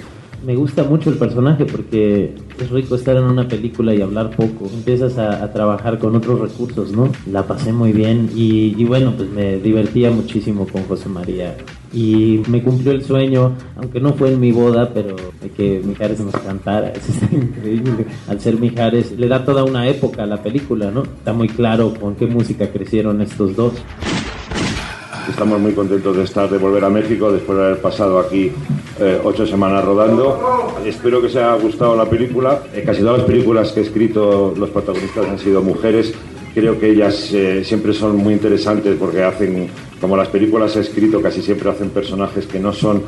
me 0.43 0.55
gusta 0.55 0.83
mucho 0.83 1.11
el 1.11 1.19
personaje 1.19 1.65
porque 1.65 2.33
es 2.59 2.69
rico 2.71 2.95
estar 2.95 3.15
en 3.15 3.25
una 3.25 3.47
película 3.47 3.93
y 3.93 4.01
hablar 4.01 4.31
poco. 4.31 4.67
Empiezas 4.73 5.19
a, 5.19 5.53
trabajar 5.53 5.99
con 5.99 6.15
otros 6.15 6.39
recursos, 6.39 6.91
¿no? 6.91 7.11
La 7.31 7.45
pasé 7.45 7.71
muy 7.71 7.91
bien 7.91 8.27
y, 8.35 8.83
bueno, 8.85 9.13
pues 9.15 9.29
me 9.29 9.57
divertía 9.57 10.09
muchísimo 10.09 10.65
con 10.65 10.81
José 10.85 11.09
María. 11.09 11.55
Y 11.93 12.41
me 12.47 12.63
cumplió 12.63 12.93
el 12.93 13.03
sueño, 13.03 13.53
aunque 13.75 13.99
no 13.99 14.13
fue 14.13 14.31
en 14.31 14.39
mi 14.39 14.51
boda, 14.51 14.91
pero 14.93 15.15
que 15.57 15.81
Mijares 15.83 16.19
nos 16.21 16.35
cantara. 16.35 16.89
Eso 16.91 17.11
es 17.11 17.33
increíble. 17.33 18.05
Al 18.27 18.39
ser 18.39 18.57
Mijares, 18.59 19.11
le 19.17 19.27
da 19.27 19.43
toda 19.43 19.63
una 19.63 19.87
época 19.87 20.23
a 20.23 20.25
la 20.25 20.41
película, 20.41 20.89
¿no? 20.89 21.03
Está 21.03 21.33
muy 21.33 21.49
claro 21.49 21.93
con 21.93 22.15
qué 22.15 22.27
música 22.27 22.71
crecieron 22.71 23.21
estos 23.21 23.55
dos 23.55 23.73
Estamos 25.29 25.59
muy 25.59 25.73
contentos 25.73 26.17
de 26.17 26.23
estar, 26.23 26.49
de 26.49 26.57
volver 26.57 26.83
a 26.83 26.89
México 26.89 27.31
después 27.31 27.57
de 27.57 27.65
haber 27.65 27.77
pasado 27.81 28.19
aquí 28.19 28.51
eh, 28.99 29.21
ocho 29.23 29.45
semanas 29.45 29.85
rodando. 29.85 30.75
Espero 30.85 31.21
que 31.21 31.27
os 31.27 31.35
haya 31.35 31.53
gustado 31.55 31.95
la 31.95 32.09
película. 32.09 32.63
Eh, 32.73 32.83
casi 32.85 33.01
todas 33.01 33.19
las 33.19 33.27
películas 33.27 33.71
que 33.71 33.81
he 33.81 33.83
escrito 33.83 34.53
los 34.57 34.69
protagonistas 34.71 35.27
han 35.27 35.39
sido 35.39 35.61
mujeres. 35.61 36.13
Creo 36.53 36.79
que 36.79 36.89
ellas 36.89 37.31
eh, 37.33 37.63
siempre 37.63 37.93
son 37.93 38.17
muy 38.17 38.33
interesantes 38.33 38.97
porque 38.99 39.23
hacen, 39.23 39.67
como 39.99 40.17
las 40.17 40.27
películas 40.27 40.75
he 40.75 40.81
escrito, 40.81 41.21
casi 41.21 41.41
siempre 41.41 41.69
hacen 41.69 41.89
personajes 41.89 42.45
que 42.45 42.59
no 42.59 42.73
son 42.73 43.03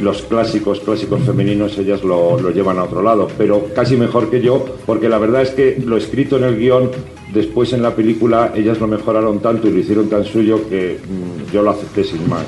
los 0.00 0.22
clásicos, 0.22 0.80
clásicos 0.80 1.22
femeninos, 1.22 1.78
ellas 1.78 2.04
lo, 2.04 2.38
lo 2.38 2.50
llevan 2.50 2.78
a 2.78 2.84
otro 2.84 3.02
lado, 3.02 3.28
pero 3.38 3.68
casi 3.74 3.96
mejor 3.96 4.28
que 4.28 4.42
yo, 4.42 4.64
porque 4.84 5.08
la 5.08 5.18
verdad 5.18 5.42
es 5.42 5.50
que 5.50 5.82
lo 5.84 5.96
escrito 5.96 6.36
en 6.36 6.44
el 6.44 6.58
guion 6.58 6.90
Después 7.32 7.72
en 7.72 7.82
la 7.82 7.94
película 7.94 8.52
ellas 8.54 8.80
lo 8.80 8.86
mejoraron 8.86 9.40
tanto 9.40 9.68
y 9.68 9.72
lo 9.72 9.78
hicieron 9.78 10.08
tan 10.08 10.24
suyo 10.24 10.68
que 10.68 10.98
mm, 10.98 11.52
yo 11.52 11.62
lo 11.62 11.70
acepté 11.70 12.04
sin 12.04 12.28
más. 12.28 12.46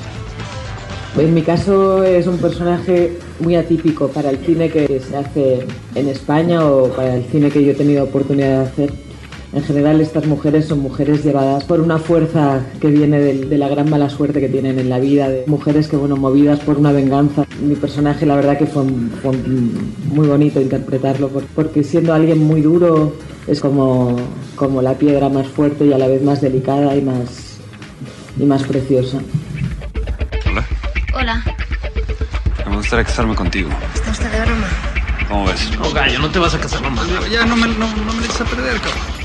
En 1.17 1.33
mi 1.33 1.41
caso 1.41 2.03
es 2.03 2.27
un 2.27 2.37
personaje 2.37 3.13
muy 3.39 3.55
atípico 3.55 4.07
para 4.07 4.29
el 4.29 4.37
cine 4.37 4.69
que 4.69 4.99
se 4.99 5.17
hace 5.17 5.59
en 5.95 6.07
España 6.07 6.65
o 6.65 6.89
para 6.89 7.15
el 7.15 7.25
cine 7.25 7.49
que 7.49 7.63
yo 7.63 7.71
he 7.71 7.75
tenido 7.75 8.05
oportunidad 8.05 8.63
de 8.63 8.67
hacer. 8.67 9.08
En 9.51 9.63
general 9.63 9.99
estas 9.99 10.27
mujeres 10.27 10.67
son 10.67 10.79
mujeres 10.79 11.23
llevadas 11.23 11.63
por 11.63 11.79
una 11.79 11.97
fuerza 11.97 12.61
que 12.79 12.87
viene 12.87 13.19
de, 13.19 13.57
la 13.57 13.67
gran 13.67 13.89
mala 13.89 14.07
suerte 14.07 14.39
que 14.39 14.47
tienen 14.47 14.77
en 14.77 14.89
la 14.89 14.99
vida, 14.99 15.27
de 15.27 15.43
mujeres 15.47 15.87
que, 15.87 15.95
bueno, 15.95 16.15
movidas 16.17 16.59
por 16.59 16.77
una 16.77 16.91
venganza. 16.91 17.45
Mi 17.59 17.73
personaje 17.73 18.27
la 18.27 18.35
verdad 18.35 18.59
que 18.59 18.67
fue, 18.67 18.83
fue 19.23 19.31
muy 20.05 20.27
bonito 20.27 20.61
interpretarlo 20.61 21.29
porque 21.55 21.83
siendo 21.83 22.13
alguien 22.13 22.43
muy 22.43 22.61
duro, 22.61 23.15
es 23.47 23.59
como, 23.59 24.17
como 24.55 24.83
la 24.83 24.93
piedra 24.93 25.29
más 25.29 25.47
fuerte 25.47 25.85
y 25.85 25.93
a 25.93 25.97
la 25.97 26.07
vez 26.07 26.21
más 26.21 26.41
delicada 26.41 26.95
y 26.95 27.01
más, 27.01 27.57
y 28.37 28.43
más 28.43 28.61
preciosa. 28.63 29.17
Hola. 30.47 30.65
Hola. 31.15 31.43
Me 32.69 32.75
gustaría 32.75 33.03
casarme 33.03 33.33
contigo. 33.33 33.71
¿Está 33.95 34.11
usted 34.11 34.31
de 34.31 34.41
broma? 34.41 34.67
¿Cómo 35.27 35.45
ves? 35.47 35.71
No, 35.79 35.91
gallo, 35.91 36.19
no 36.19 36.29
te 36.29 36.37
vas 36.37 36.53
a 36.53 36.59
casar 36.59 36.81
mamá. 36.83 37.01
Ya 37.31 37.45
no 37.45 37.55
me, 37.55 37.67
no, 37.67 37.87
no 37.87 38.13
me 38.13 38.25
a 38.25 38.45
perder, 38.45 38.79
cabrón. 38.79 39.18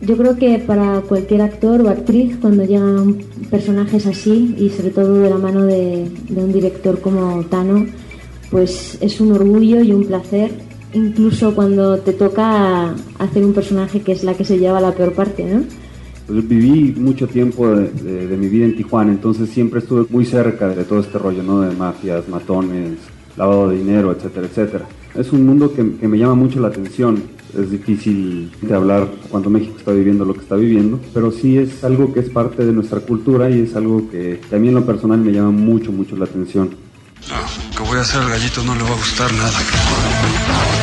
Yo 0.00 0.16
creo 0.16 0.36
que 0.36 0.58
para 0.60 1.00
cualquier 1.00 1.42
actor 1.42 1.80
o 1.80 1.88
actriz, 1.88 2.36
cuando 2.40 2.64
llegan 2.64 3.18
personajes 3.50 4.06
así, 4.06 4.54
y 4.56 4.70
sobre 4.70 4.90
todo 4.90 5.14
de 5.14 5.30
la 5.30 5.38
mano 5.38 5.64
de, 5.64 6.08
un 6.34 6.52
director 6.52 7.00
como 7.00 7.42
Tano, 7.44 7.86
pues 8.50 8.96
es 9.00 9.20
un 9.20 9.32
orgullo 9.32 9.80
y 9.82 9.92
un 9.92 10.04
placer 10.04 10.50
incluso 10.94 11.54
cuando 11.54 11.98
te 11.98 12.14
toca 12.14 12.94
hacer 13.18 13.44
un 13.44 13.52
personaje 13.52 14.00
que 14.00 14.12
es 14.12 14.24
la 14.24 14.32
que 14.34 14.44
se 14.44 14.58
lleva 14.58 14.80
la 14.80 14.92
peor 14.92 15.12
parte, 15.12 15.44
¿no? 15.44 15.64
Pues 16.26 16.46
viví 16.46 16.94
mucho 16.98 17.26
tiempo 17.26 17.68
de, 17.68 18.36
mi 18.36 18.48
vida 18.48 18.66
en 18.66 18.76
Tijuana, 18.76 19.12
entonces 19.12 19.48
siempre 19.48 19.80
estuve 19.80 20.06
muy 20.10 20.24
cerca 20.24 20.68
de 20.68 20.84
todo 20.84 21.00
este 21.00 21.18
rollo, 21.18 21.42
¿no? 21.42 21.62
De 21.62 21.74
mafias, 21.74 22.28
matones, 22.28 22.98
lavado 23.36 23.70
de 23.70 23.78
dinero, 23.78 24.12
etcétera, 24.12 24.46
etcétera. 24.46 24.86
Es 25.14 25.32
un 25.32 25.46
mundo 25.46 25.72
que, 25.72 25.82
me 25.82 26.18
llama 26.18 26.34
mucho 26.34 26.60
la 26.60 26.68
atención. 26.68 27.22
Es 27.56 27.70
difícil 27.70 28.50
de 28.60 28.74
hablar 28.74 29.08
cuando 29.30 29.50
México 29.50 29.74
está 29.78 29.92
viviendo 29.92 30.24
lo 30.24 30.34
que 30.34 30.40
está 30.40 30.56
viviendo, 30.56 31.00
pero 31.14 31.32
sí 31.32 31.56
es 31.56 31.82
algo 31.84 32.12
que 32.12 32.20
es 32.20 32.30
parte 32.30 32.64
de 32.64 32.72
nuestra 32.72 33.00
cultura 33.00 33.50
y 33.50 33.60
es 33.60 33.74
algo 33.74 34.10
que, 34.10 34.40
que 34.48 34.56
a 34.56 34.58
mí 34.58 34.68
en 34.68 34.74
lo 34.74 34.84
personal 34.84 35.18
me 35.18 35.32
llama 35.32 35.50
mucho, 35.50 35.92
mucho 35.92 36.16
la 36.16 36.26
atención. 36.26 36.70
No, 37.28 37.76
que 37.76 37.82
voy 37.82 37.98
a 37.98 38.02
hacer 38.02 38.20
al 38.20 38.30
gallito 38.30 38.62
no 38.64 38.74
le 38.74 38.82
va 38.82 38.90
a 38.90 38.96
gustar 38.96 39.32
nada. 39.32 40.77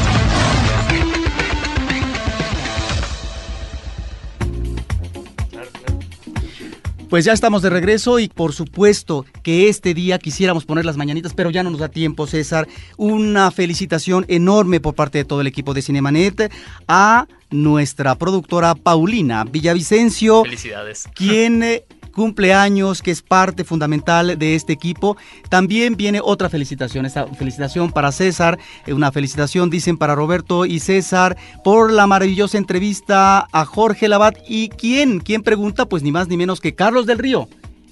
Pues 7.10 7.24
ya 7.24 7.34
estamos 7.34 7.62
de 7.62 7.70
regreso 7.70 8.20
y 8.20 8.28
por 8.28 8.54
supuesto 8.54 9.26
que 9.44 9.70
este 9.70 9.94
día 9.94 10.18
quisiéramos 10.18 10.66
poner 10.66 10.86
las 10.86 10.98
mañanitas, 10.98 11.34
pero 11.34 11.52
ya 11.52 11.64
no 11.64 11.70
nos 11.70 11.80
da 11.80 11.90
tiempo, 11.90 12.26
César. 12.28 12.68
Una 12.98 13.52
felicitación 13.52 14.26
enorme 14.28 14.80
por 14.80 14.96
parte 14.96 15.20
de 15.20 15.26
todo 15.26 15.42
el 15.42 15.48
equipo 15.48 15.74
de 15.74 15.82
Cinemanet 15.82 16.52
a 16.88 17.28
nuestra 17.52 18.16
productora 18.16 18.76
Paulina 18.76 19.44
Villavicencio. 19.44 20.44
Felicidades. 20.44 21.08
Quien 21.14 21.64
eh, 21.64 21.86
cumpleaños, 22.16 23.04
que 23.04 23.12
es 23.12 23.22
parte 23.22 23.64
fundamental 23.64 24.40
de 24.40 24.56
este 24.56 24.74
equipo. 24.74 25.18
También 25.50 25.96
viene 25.96 26.22
otra 26.24 26.50
felicitación, 26.50 27.06
esta 27.06 27.28
felicitación 27.28 27.92
para 27.92 28.12
César, 28.12 28.58
eh, 28.88 28.94
una 28.94 29.12
felicitación, 29.12 29.70
dicen, 29.70 29.98
para 29.98 30.16
Roberto 30.16 30.66
y 30.66 30.80
César 30.80 31.38
por 31.64 31.92
la 31.92 32.08
maravillosa 32.08 32.58
entrevista 32.58 33.48
a 33.52 33.66
Jorge 33.66 34.08
Labat. 34.08 34.38
¿Y 34.48 34.70
quién? 34.70 35.20
¿Quién 35.20 35.44
pregunta? 35.44 35.86
Pues 35.86 36.02
ni 36.02 36.12
más 36.12 36.28
ni 36.28 36.38
menos 36.38 36.62
que 36.62 36.74
Carlos 36.74 37.06
del 37.06 37.20
Río, 37.20 37.48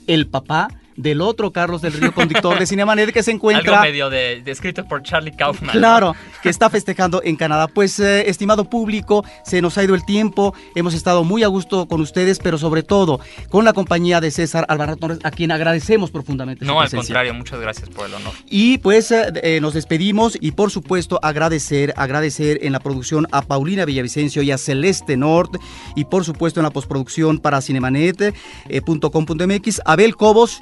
el 0.08 0.28
papá 0.28 0.70
del 0.96 1.22
otro 1.22 1.52
Carlos 1.52 1.82
del 1.82 1.94
Río, 1.94 2.14
conductor 2.14 2.60
de 2.60 2.66
Cinemanet, 2.66 3.12
que 3.12 3.24
se 3.24 3.32
encuentra... 3.32 3.74
Algo 3.74 3.84
medio 3.84 4.10
de, 4.10 4.44
escrito 4.46 4.86
por 4.86 5.04
Charlie 5.04 5.36
Kaufman. 5.36 5.72
Claro, 5.72 6.16
que 6.42 6.50
está 6.50 6.70
festejando 6.70 7.22
en 7.24 7.36
Canadá. 7.36 7.68
Pues, 7.68 8.00
eh, 8.00 8.30
estimado 8.30 8.70
público, 8.70 9.26
se 9.44 9.62
nos 9.62 9.78
ha 9.78 9.84
ido 9.84 9.96
el 9.96 10.06
tiempo, 10.06 10.54
hemos 10.76 10.94
estado 10.94 11.24
muy 11.24 11.44
a 11.44 11.48
gusto 11.48 11.88
con 11.88 12.02
ustedes, 12.02 12.40
pero 12.40 12.58
sobre 12.58 12.84
todo 12.84 13.20
con 13.50 13.66
la 13.66 13.74
compañía 13.74 14.22
de 14.22 14.32
César 14.32 14.66
Alvarado 14.68 14.98
Torres, 14.98 15.20
a 15.24 15.32
quien 15.32 15.52
agradecemos 15.52 16.12
profundamente. 16.12 16.66
No, 16.66 16.82
al 16.82 16.90
contrario, 16.90 17.34
muchas 17.34 17.60
gracias 17.60 17.90
por 17.90 18.08
el 18.08 18.14
honor. 18.14 18.34
Y 18.50 18.78
pues 18.80 19.12
eh, 19.12 19.32
eh, 19.42 19.60
nos 19.62 19.74
despedimos 19.74 20.38
y 20.40 20.52
por 20.52 20.72
supuesto 20.72 21.20
agradecer, 21.22 21.94
agradecer 21.98 22.60
en 22.64 22.72
la 22.74 22.80
producción 22.80 23.28
a 23.32 23.42
Paulina 23.42 23.86
Villavicencio 23.86 24.42
y 24.42 24.52
a 24.52 24.58
Celeste 24.58 25.16
Nord 25.18 25.60
y 25.96 26.06
por 26.06 26.26
supuesto 26.26 26.60
en 26.60 26.66
la 26.66 26.72
postproducción 26.72 27.40
para 27.40 27.62
cinemanet.com.mx, 27.62 29.82
Abel 29.86 30.16
Cobos 30.16 30.62